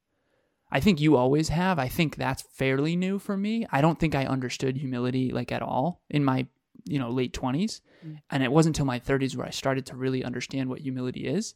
I 0.70 0.80
think 0.80 1.00
you 1.00 1.16
always 1.16 1.48
have. 1.48 1.78
I 1.78 1.88
think 1.88 2.16
that's 2.16 2.42
fairly 2.52 2.94
new 2.94 3.18
for 3.18 3.36
me. 3.36 3.66
I 3.70 3.80
don't 3.80 3.98
think 3.98 4.14
I 4.14 4.26
understood 4.26 4.76
humility 4.76 5.30
like 5.30 5.50
at 5.50 5.62
all 5.62 6.02
in 6.10 6.24
my, 6.24 6.46
you 6.84 6.98
know, 6.98 7.10
late 7.10 7.32
20s. 7.32 7.80
Mm. 8.06 8.18
And 8.30 8.42
it 8.42 8.52
wasn't 8.52 8.76
until 8.76 8.86
my 8.86 9.00
30s 9.00 9.34
where 9.34 9.46
I 9.46 9.50
started 9.50 9.86
to 9.86 9.96
really 9.96 10.22
understand 10.22 10.68
what 10.68 10.80
humility 10.80 11.26
is 11.26 11.54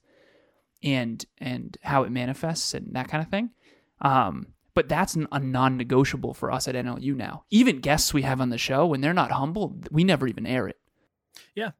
and 0.82 1.24
and 1.38 1.76
how 1.82 2.02
it 2.04 2.10
manifests 2.10 2.74
and 2.74 2.94
that 2.94 3.08
kind 3.08 3.22
of 3.22 3.30
thing. 3.30 3.50
Um, 4.00 4.48
but 4.74 4.88
that's 4.88 5.16
a 5.30 5.38
non-negotiable 5.38 6.32
for 6.32 6.50
us 6.50 6.66
at 6.66 6.74
NLU 6.74 7.14
now. 7.14 7.44
Even 7.50 7.80
guests 7.80 8.14
we 8.14 8.22
have 8.22 8.40
on 8.40 8.48
the 8.48 8.58
show 8.58 8.86
when 8.86 9.02
they're 9.02 9.12
not 9.12 9.30
humble, 9.30 9.78
we 9.90 10.02
never 10.02 10.26
even 10.26 10.46
air 10.46 10.66
it. 10.66 10.80
Yeah. 11.54 11.72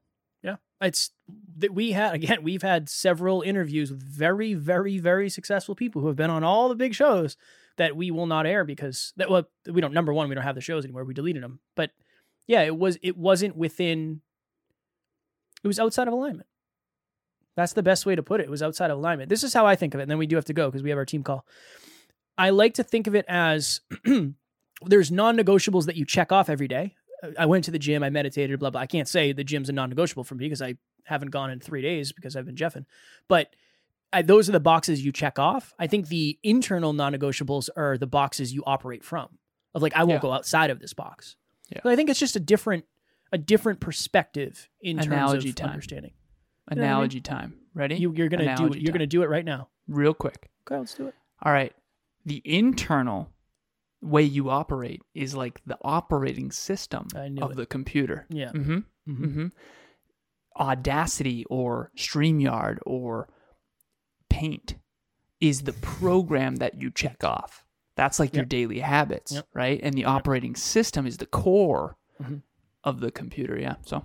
It's 0.83 1.11
that 1.57 1.73
we 1.73 1.91
had 1.91 2.13
again, 2.13 2.43
we've 2.43 2.61
had 2.61 2.89
several 2.89 3.41
interviews 3.41 3.91
with 3.91 4.01
very, 4.01 4.53
very, 4.53 4.97
very 4.97 5.29
successful 5.29 5.75
people 5.75 6.01
who 6.01 6.07
have 6.07 6.15
been 6.15 6.29
on 6.29 6.43
all 6.43 6.69
the 6.69 6.75
big 6.75 6.93
shows 6.93 7.37
that 7.77 7.95
we 7.95 8.11
will 8.11 8.27
not 8.27 8.45
air 8.45 8.63
because 8.63 9.13
that 9.17 9.29
well, 9.29 9.47
we 9.67 9.81
don't 9.81 9.93
number 9.93 10.13
one, 10.13 10.29
we 10.29 10.35
don't 10.35 10.43
have 10.43 10.55
the 10.55 10.61
shows 10.61 10.83
anymore. 10.83 11.03
We 11.03 11.13
deleted 11.13 11.43
them. 11.43 11.59
But 11.75 11.91
yeah, 12.47 12.61
it 12.61 12.77
was 12.77 12.97
it 13.01 13.17
wasn't 13.17 13.55
within 13.55 14.21
it 15.63 15.67
was 15.67 15.79
outside 15.79 16.07
of 16.07 16.13
alignment. 16.13 16.47
That's 17.55 17.73
the 17.73 17.83
best 17.83 18.05
way 18.05 18.15
to 18.15 18.23
put 18.23 18.41
it. 18.41 18.45
It 18.45 18.49
was 18.49 18.63
outside 18.63 18.89
of 18.91 18.97
alignment. 18.97 19.29
This 19.29 19.43
is 19.43 19.53
how 19.53 19.65
I 19.65 19.75
think 19.75 19.93
of 19.93 19.99
it. 19.99 20.03
And 20.03 20.11
then 20.11 20.17
we 20.17 20.27
do 20.27 20.35
have 20.35 20.45
to 20.45 20.53
go 20.53 20.67
because 20.69 20.83
we 20.83 20.89
have 20.89 20.97
our 20.97 21.05
team 21.05 21.23
call. 21.23 21.45
I 22.37 22.49
like 22.49 22.73
to 22.75 22.83
think 22.83 23.05
of 23.05 23.15
it 23.15 23.25
as 23.27 23.81
there's 24.85 25.11
non 25.11 25.37
negotiables 25.37 25.85
that 25.85 25.95
you 25.95 26.05
check 26.05 26.31
off 26.31 26.49
every 26.49 26.67
day. 26.67 26.95
I 27.39 27.45
went 27.45 27.63
to 27.65 27.71
the 27.71 27.79
gym, 27.79 28.03
I 28.03 28.09
meditated, 28.09 28.59
blah, 28.59 28.69
blah. 28.69 28.81
I 28.81 28.85
can't 28.87 29.07
say 29.07 29.31
the 29.33 29.43
gym's 29.43 29.69
a 29.69 29.73
non 29.73 29.89
negotiable 29.89 30.23
for 30.23 30.35
me 30.35 30.45
because 30.45 30.61
I 30.61 30.75
haven't 31.05 31.31
gone 31.31 31.51
in 31.51 31.59
three 31.59 31.81
days 31.81 32.11
because 32.11 32.35
I've 32.35 32.45
been 32.45 32.55
jeffing. 32.55 32.85
But 33.27 33.55
I, 34.11 34.21
those 34.21 34.47
are 34.49 34.51
the 34.51 34.59
boxes 34.59 35.03
you 35.03 35.11
check 35.11 35.39
off. 35.39 35.73
I 35.79 35.87
think 35.87 36.07
the 36.07 36.37
internal 36.43 36.93
non 36.93 37.13
negotiables 37.13 37.69
are 37.75 37.97
the 37.97 38.07
boxes 38.07 38.53
you 38.53 38.63
operate 38.65 39.03
from. 39.03 39.29
Of 39.73 39.81
like, 39.81 39.95
I 39.95 40.03
won't 40.03 40.17
Yeah. 40.17 40.21
go 40.21 40.31
outside 40.33 40.69
of 40.69 40.79
this 40.79 40.93
box. 40.93 41.35
Yeah. 41.69 41.79
But 41.83 41.93
I 41.93 41.95
think 41.95 42.09
it's 42.09 42.19
just 42.19 42.35
a 42.35 42.39
different, 42.39 42.85
a 43.31 43.37
different 43.37 43.79
perspective 43.79 44.69
in 44.81 44.99
Analogy 44.99 45.47
terms 45.47 45.49
of 45.51 45.55
time. 45.55 45.69
understanding. 45.71 46.11
know 46.11 46.15
what 46.65 46.71
I 46.71 46.75
mean? 46.75 46.83
Analogy 46.89 47.21
time. 47.21 47.53
Ready? 47.73 47.95
You, 47.95 48.13
you're 48.13 48.29
gonna 48.29 48.55
do 48.55 48.67
it. 48.67 48.75
You're 48.75 48.87
time. 48.87 48.93
gonna 48.93 49.07
do 49.07 49.23
it 49.23 49.29
right 49.29 49.43
now. 49.45 49.69
real 49.87 50.13
quick. 50.13 50.51
Okay, 50.67 50.77
let's 50.77 50.93
do 50.93 51.07
it. 51.07 51.15
All 51.41 51.51
right. 51.51 51.73
The 52.25 52.41
internal 52.45 53.32
way 54.03 54.23
you 54.23 54.49
operate 54.49 55.01
is 55.13 55.33
like 55.35 55.61
the 55.65 55.77
operating 55.83 56.51
system 56.51 57.07
of 57.41 57.51
it. 57.51 57.57
the 57.57 57.65
computer. 57.65 58.25
Yeah. 58.29 58.51
Mm-hmm. 58.51 58.77
Mhm. 59.09 59.25
Mm-hmm. 59.27 59.47
Audacity 60.59 61.45
or 61.49 61.91
StreamYard 61.97 62.77
or 62.85 63.27
Paint 64.29 64.75
is 65.39 65.61
the 65.61 65.73
program 65.73 66.57
that 66.57 66.81
you 66.81 66.91
check 66.91 67.23
off. 67.23 67.65
That's 67.95 68.19
like 68.19 68.35
your 68.35 68.45
daily 68.45 68.79
habits, 68.79 69.31
Yep. 69.33 69.47
right? 69.53 69.79
And 69.83 69.93
the 69.95 70.05
operating 70.05 70.55
system 70.55 71.05
is 71.05 71.17
the 71.17 71.25
core 71.25 71.97
Mhm. 72.21 72.41
of 72.83 72.99
the 72.99 73.11
computer. 73.11 73.59
Yeah. 73.59 73.75
So 73.85 74.03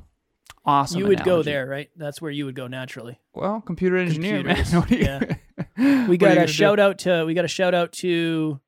awesome. 0.65 1.01
you 1.01 1.07
would 1.07 1.25
go 1.25 1.43
there, 1.43 1.67
right? 1.67 1.91
That's 1.97 2.21
where 2.21 2.31
you 2.31 2.45
would 2.47 2.55
go 2.55 2.67
naturally. 2.67 3.19
Well, 3.35 3.61
computer 3.63 3.97
engineer, 3.97 4.43
man. 4.43 4.57
Computers, 4.65 4.91
you- 4.91 5.37
yeah. 5.79 6.07
We 6.09 6.17
got 6.19 6.37
a 6.37 6.47
do? 6.47 6.53
shout 6.53 6.79
out 6.81 6.99
to 7.01 7.25
we 7.25 7.35
got 7.35 7.45
a 7.45 7.49
shout 7.49 7.75
out 7.75 7.93
to 7.95 8.61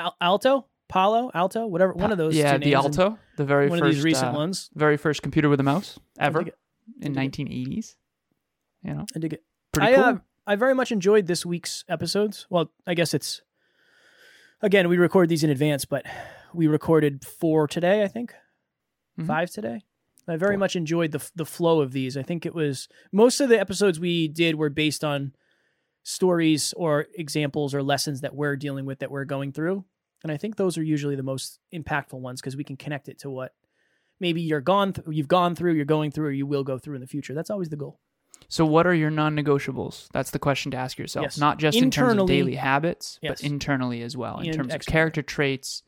Al- 0.00 0.16
Alto, 0.20 0.66
Palo, 0.88 1.30
Alto, 1.34 1.66
whatever 1.66 1.92
one 1.92 2.10
of 2.12 2.18
those. 2.18 2.34
Yeah, 2.36 2.58
the 2.58 2.74
Alto, 2.74 3.18
the 3.36 3.44
very 3.44 3.68
one 3.68 3.78
first 3.78 3.88
of 3.90 3.94
these 3.96 4.04
recent 4.04 4.34
uh, 4.34 4.38
ones. 4.38 4.70
very 4.74 4.96
first 4.96 5.22
computer 5.22 5.48
with 5.48 5.60
a 5.60 5.62
mouse 5.62 5.98
ever 6.18 6.40
in 6.40 6.44
dig 7.12 7.16
it. 7.16 7.32
1980s. 7.32 7.94
You 8.82 8.94
know, 8.94 9.06
I 9.14 9.18
dig 9.18 9.32
it. 9.34 9.44
pretty 9.72 9.92
I, 9.92 9.94
cool. 9.96 10.04
uh, 10.04 10.14
I 10.46 10.56
very 10.56 10.74
much 10.74 10.90
enjoyed 10.90 11.26
this 11.26 11.44
week's 11.46 11.84
episodes. 11.88 12.46
Well, 12.50 12.72
I 12.86 12.94
guess 12.94 13.14
it's 13.14 13.42
again 14.62 14.88
we 14.88 14.96
record 14.96 15.28
these 15.28 15.44
in 15.44 15.50
advance, 15.50 15.84
but 15.84 16.04
we 16.52 16.66
recorded 16.66 17.24
four 17.24 17.66
today. 17.68 18.02
I 18.02 18.08
think 18.08 18.34
Mhm. 19.18 19.26
five 19.26 19.50
today. 19.50 19.82
I 20.28 20.36
very 20.36 20.56
much 20.56 20.76
enjoyed 20.76 21.10
the 21.12 21.30
the 21.34 21.44
flow 21.46 21.80
of 21.80 21.92
these. 21.92 22.16
I 22.16 22.22
think 22.22 22.46
it 22.46 22.54
was 22.54 22.88
most 23.12 23.40
of 23.40 23.48
the 23.48 23.58
episodes 23.60 23.98
we 24.00 24.28
did 24.28 24.54
were 24.56 24.70
based 24.70 25.02
on 25.04 25.32
stories 26.02 26.72
or 26.76 27.06
examples 27.14 27.74
or 27.74 27.82
lessons 27.82 28.20
that 28.22 28.34
we're 28.34 28.56
dealing 28.56 28.86
with 28.86 29.00
that 29.00 29.10
we're 29.10 29.24
going 29.24 29.52
through, 29.52 29.84
and 30.22 30.32
I 30.32 30.36
think 30.36 30.56
those 30.56 30.76
are 30.78 30.82
usually 30.82 31.16
the 31.16 31.22
most 31.22 31.58
impactful 31.74 32.20
ones 32.20 32.40
because 32.40 32.56
we 32.56 32.64
can 32.64 32.76
connect 32.76 33.08
it 33.08 33.18
to 33.20 33.30
what 33.30 33.52
maybe 34.18 34.40
you're 34.42 34.60
gone 34.60 34.92
th- 34.92 35.06
you've 35.10 35.28
gone 35.28 35.54
through, 35.54 35.74
you're 35.74 35.84
going 35.84 36.10
through, 36.10 36.26
or 36.28 36.32
you 36.32 36.46
will 36.46 36.64
go 36.64 36.78
through 36.78 36.94
in 36.94 37.00
the 37.00 37.06
future. 37.06 37.34
That's 37.34 37.50
always 37.50 37.68
the 37.70 37.76
goal. 37.76 38.00
so, 38.48 38.64
what 38.66 38.86
are 38.86 38.94
your 38.94 39.10
non-negotiables? 39.10 40.08
That's 40.12 40.30
the 40.30 40.38
question 40.38 40.70
to 40.72 40.76
ask 40.76 40.98
yourself. 40.98 41.24
Yes. 41.24 41.38
Not 41.38 41.58
just 41.58 41.78
in 41.78 41.90
terms 41.90 42.20
of 42.20 42.26
daily 42.26 42.54
habits, 42.56 43.18
Yes. 43.22 43.40
but 43.40 43.46
internally 43.46 44.02
as 44.02 44.16
well, 44.16 44.38
in 44.40 44.46
And 44.46 44.54
terms 44.54 44.74
of 44.74 44.80
character 44.82 45.22
traits, 45.22 45.82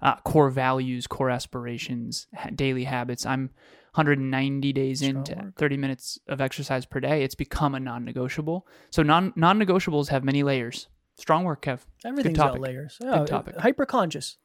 uh, 0.00 0.16
core 0.24 0.50
values, 0.50 1.06
core 1.06 1.30
aspirations, 1.30 2.26
ha- 2.34 2.50
daily 2.54 2.84
habits. 2.84 3.24
I'm 3.24 3.50
190 3.94 4.72
days 4.72 5.00
Strong 5.00 5.16
into 5.16 5.34
work. 5.34 5.54
30 5.56 5.76
minutes 5.76 6.18
of 6.26 6.40
exercise 6.40 6.86
per 6.86 6.98
day. 6.98 7.22
It's 7.22 7.34
become 7.34 7.74
a 7.74 7.80
non-negotiable. 7.80 8.66
So 8.90 9.02
non 9.02 9.32
non-negotiables 9.36 10.08
have 10.08 10.24
many 10.24 10.42
layers. 10.42 10.88
Strong 11.16 11.44
work, 11.44 11.62
Kev. 11.62 11.80
Everything's 12.04 12.38
got 12.38 12.58
layers. 12.58 12.96
Yeah, 13.00 13.24
topic. 13.26 13.56
Hyper 13.58 13.84
conscious. 13.84 14.38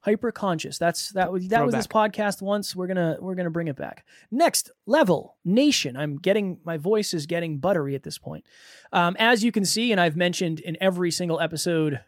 Hyper 0.00 0.32
conscious. 0.32 0.78
That's 0.78 1.10
that 1.10 1.30
was 1.30 1.46
that 1.48 1.64
was 1.64 1.74
this 1.74 1.86
podcast 1.86 2.42
once. 2.42 2.74
We're 2.74 2.88
gonna 2.88 3.18
we're 3.20 3.36
gonna 3.36 3.50
bring 3.50 3.68
it 3.68 3.76
back. 3.76 4.04
Next 4.32 4.70
level 4.84 5.36
nation. 5.44 5.96
I'm 5.96 6.16
getting 6.16 6.58
my 6.64 6.76
voice 6.76 7.14
is 7.14 7.26
getting 7.26 7.58
buttery 7.58 7.94
at 7.94 8.02
this 8.02 8.18
point. 8.18 8.44
Um, 8.92 9.14
as 9.18 9.44
you 9.44 9.52
can 9.52 9.64
see, 9.64 9.92
and 9.92 10.00
I've 10.00 10.16
mentioned 10.16 10.58
in 10.58 10.76
every 10.80 11.12
single 11.12 11.38
episode 11.38 12.00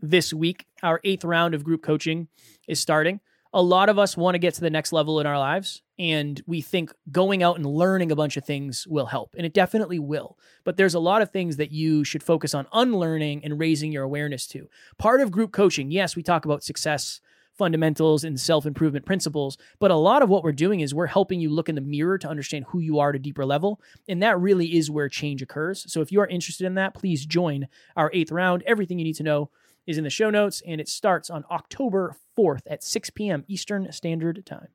this 0.00 0.32
week, 0.32 0.66
our 0.82 1.00
eighth 1.04 1.24
round 1.24 1.54
of 1.54 1.62
group 1.62 1.82
coaching 1.82 2.28
is 2.66 2.80
starting. 2.80 3.20
A 3.54 3.62
lot 3.62 3.88
of 3.88 3.98
us 3.98 4.16
want 4.16 4.34
to 4.34 4.38
get 4.38 4.54
to 4.54 4.60
the 4.60 4.68
next 4.68 4.92
level 4.92 5.20
in 5.20 5.26
our 5.26 5.38
lives, 5.38 5.82
and 5.98 6.42
we 6.46 6.60
think 6.60 6.92
going 7.10 7.42
out 7.42 7.56
and 7.56 7.64
learning 7.64 8.12
a 8.12 8.16
bunch 8.16 8.36
of 8.36 8.44
things 8.44 8.86
will 8.86 9.06
help, 9.06 9.34
and 9.36 9.46
it 9.46 9.54
definitely 9.54 9.98
will. 9.98 10.38
But 10.64 10.76
there's 10.76 10.94
a 10.94 11.00
lot 11.00 11.22
of 11.22 11.30
things 11.30 11.56
that 11.56 11.72
you 11.72 12.04
should 12.04 12.22
focus 12.22 12.52
on 12.52 12.66
unlearning 12.72 13.42
and 13.44 13.58
raising 13.58 13.90
your 13.90 14.04
awareness 14.04 14.46
to. 14.48 14.68
Part 14.98 15.22
of 15.22 15.30
group 15.30 15.52
coaching, 15.52 15.90
yes, 15.90 16.14
we 16.14 16.22
talk 16.22 16.44
about 16.44 16.62
success 16.62 17.20
fundamentals 17.58 18.22
and 18.22 18.38
self 18.38 18.64
improvement 18.64 19.04
principles, 19.04 19.58
but 19.80 19.90
a 19.90 19.96
lot 19.96 20.22
of 20.22 20.28
what 20.28 20.44
we're 20.44 20.52
doing 20.52 20.80
is 20.80 20.94
we're 20.94 21.06
helping 21.06 21.40
you 21.40 21.50
look 21.50 21.68
in 21.68 21.74
the 21.74 21.80
mirror 21.80 22.16
to 22.16 22.28
understand 22.28 22.66
who 22.68 22.78
you 22.78 23.00
are 23.00 23.10
at 23.10 23.16
a 23.16 23.18
deeper 23.18 23.44
level. 23.44 23.80
And 24.08 24.22
that 24.22 24.38
really 24.38 24.76
is 24.76 24.90
where 24.90 25.08
change 25.08 25.42
occurs. 25.42 25.90
So 25.92 26.00
if 26.00 26.12
you 26.12 26.20
are 26.20 26.26
interested 26.26 26.66
in 26.66 26.74
that, 26.74 26.94
please 26.94 27.26
join 27.26 27.66
our 27.96 28.10
eighth 28.14 28.30
round. 28.30 28.62
Everything 28.64 28.98
you 28.98 29.04
need 29.04 29.16
to 29.16 29.24
know 29.24 29.50
is 29.88 29.96
in 29.96 30.04
the 30.04 30.10
show 30.10 30.28
notes, 30.28 30.62
and 30.66 30.82
it 30.82 30.88
starts 30.88 31.30
on 31.30 31.44
October 31.50 32.14
4th 32.38 32.60
at 32.66 32.84
6 32.84 33.08
p.m. 33.10 33.44
Eastern 33.48 33.90
Standard 33.90 34.44
Time. 34.44 34.68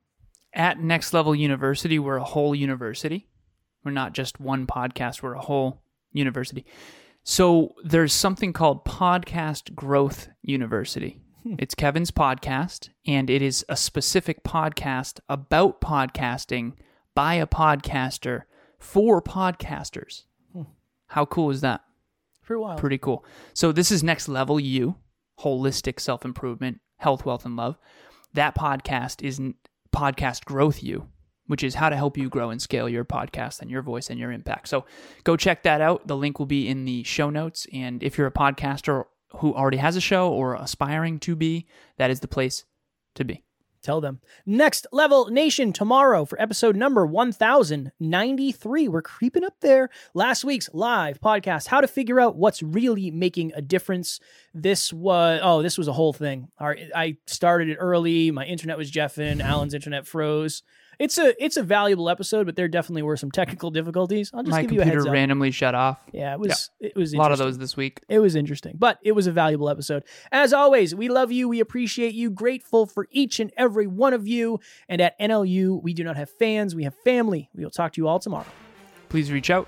At 0.51 0.79
Next 0.79 1.13
Level 1.13 1.35
University, 1.35 1.99
we're 1.99 2.17
a 2.17 2.23
whole 2.23 2.55
university. 2.55 3.29
We're 3.83 3.91
not 3.91 4.13
just 4.13 4.39
one 4.39 4.65
podcast, 4.65 5.21
we're 5.21 5.35
a 5.35 5.41
whole 5.41 5.83
university. 6.11 6.65
So 7.23 7.75
there's 7.83 8.11
something 8.11 8.53
called 8.53 8.85
Podcast 8.85 9.75
Growth 9.75 10.29
University. 10.41 11.21
Hmm. 11.43 11.55
It's 11.59 11.75
Kevin's 11.75 12.09
podcast, 12.09 12.89
and 13.05 13.29
it 13.29 13.43
is 13.43 13.63
a 13.69 13.77
specific 13.77 14.43
podcast 14.43 15.19
about 15.29 15.79
podcasting 15.79 16.73
by 17.13 17.35
a 17.35 17.45
podcaster 17.45 18.43
for 18.79 19.21
podcasters. 19.21 20.23
Hmm. 20.53 20.63
How 21.07 21.25
cool 21.25 21.51
is 21.51 21.61
that? 21.61 21.81
For 22.41 22.55
a 22.55 22.61
while. 22.61 22.77
Pretty 22.77 22.97
cool. 22.97 23.23
So 23.53 23.71
this 23.71 23.91
is 23.91 24.03
next 24.03 24.27
level 24.27 24.59
you, 24.59 24.95
holistic 25.39 25.99
self 25.99 26.25
improvement, 26.25 26.79
health, 26.97 27.25
wealth, 27.25 27.45
and 27.45 27.55
love. 27.55 27.77
That 28.33 28.55
podcast 28.55 29.23
is 29.23 29.39
podcast 29.93 30.45
growth 30.45 30.81
you, 30.81 31.07
which 31.47 31.63
is 31.63 31.75
how 31.75 31.89
to 31.89 31.95
help 31.95 32.17
you 32.17 32.29
grow 32.29 32.49
and 32.49 32.61
scale 32.61 32.89
your 32.89 33.05
podcast 33.05 33.61
and 33.61 33.69
your 33.69 33.81
voice 33.81 34.09
and 34.09 34.19
your 34.19 34.31
impact. 34.31 34.67
So 34.67 34.85
go 35.23 35.37
check 35.37 35.63
that 35.63 35.81
out. 35.81 36.07
The 36.07 36.17
link 36.17 36.39
will 36.39 36.45
be 36.45 36.67
in 36.67 36.85
the 36.85 37.03
show 37.03 37.29
notes. 37.29 37.67
And 37.71 38.01
if 38.01 38.17
you're 38.17 38.27
a 38.27 38.31
podcaster 38.31 39.05
who 39.37 39.53
already 39.53 39.77
has 39.77 39.95
a 39.95 40.01
show 40.01 40.31
or 40.31 40.55
aspiring 40.55 41.19
to 41.19 41.35
be, 41.35 41.67
that 41.97 42.11
is 42.11 42.19
the 42.21 42.27
place 42.27 42.65
to 43.15 43.23
be. 43.23 43.43
Tell 43.83 43.99
them. 43.99 44.21
Next 44.45 44.87
Level 44.93 45.27
Nation 45.27 45.73
tomorrow 45.73 46.23
for 46.23 46.41
episode 46.41 46.77
number 46.77 47.05
1093. 47.05 48.87
We're 48.87 49.01
creeping 49.01 49.43
up 49.43 49.55
there. 49.59 49.89
Last 50.13 50.45
week's 50.45 50.69
live 50.73 51.19
podcast, 51.19 51.67
how 51.67 51.81
to 51.81 51.87
figure 51.87 52.21
out 52.21 52.37
what's 52.37 52.63
really 52.63 53.11
making 53.11 53.51
a 53.53 53.61
difference. 53.61 54.21
This 54.53 54.93
was, 54.93 55.41
oh, 55.43 55.61
this 55.61 55.77
was 55.77 55.89
a 55.89 55.93
whole 55.93 56.13
thing. 56.13 56.47
I 56.59 57.17
started 57.27 57.67
it 57.67 57.75
early. 57.75 58.31
My 58.31 58.45
internet 58.45 58.77
was 58.77 58.89
jeffing. 58.89 59.41
Alan's 59.41 59.73
internet 59.73 60.07
froze. 60.07 60.63
It's 60.99 61.17
a 61.17 61.33
it's 61.43 61.57
a 61.57 61.63
valuable 61.63 62.09
episode, 62.09 62.45
but 62.45 62.55
there 62.55 62.67
definitely 62.67 63.01
were 63.01 63.17
some 63.17 63.31
technical 63.31 63.71
difficulties. 63.71 64.31
I'll 64.33 64.43
just 64.43 64.51
My 64.51 64.61
give 64.61 64.71
you 64.71 64.79
a 64.79 64.83
computer 64.83 64.99
heads 64.99 65.07
up. 65.07 65.13
randomly 65.13 65.51
shut 65.51 65.75
off. 65.75 65.99
yeah, 66.11 66.33
it 66.33 66.39
was 66.39 66.69
it 66.79 66.95
was 66.95 67.13
A 67.13 67.17
lot 67.17 67.31
of 67.31 67.37
those 67.37 67.57
this 67.57 67.75
week. 67.75 68.01
It 68.09 68.19
was 68.19 68.35
interesting, 68.35 68.75
but 68.77 68.99
it 69.03 69.13
was 69.13 69.27
a 69.27 69.31
valuable 69.31 69.69
episode. 69.69 70.03
As 70.31 70.53
always, 70.53 70.93
we 70.95 71.09
love 71.09 71.31
you. 71.31 71.49
We 71.49 71.59
appreciate 71.59 72.13
you. 72.13 72.29
Grateful 72.29 72.85
for 72.85 73.07
each 73.11 73.39
and 73.39 73.51
every 73.57 73.87
one 73.87 74.13
of 74.13 74.27
you. 74.27 74.59
And 74.87 75.01
at 75.01 75.19
NLU, 75.19 75.81
we 75.81 75.93
do 75.93 76.03
not 76.03 76.15
have 76.15 76.29
fans, 76.29 76.75
we 76.75 76.83
have 76.83 76.95
family. 77.03 77.49
We 77.55 77.63
will 77.63 77.71
talk 77.71 77.93
to 77.93 78.01
you 78.01 78.07
all 78.07 78.19
tomorrow. 78.19 78.45
Please 79.09 79.31
reach 79.31 79.49
out. 79.49 79.67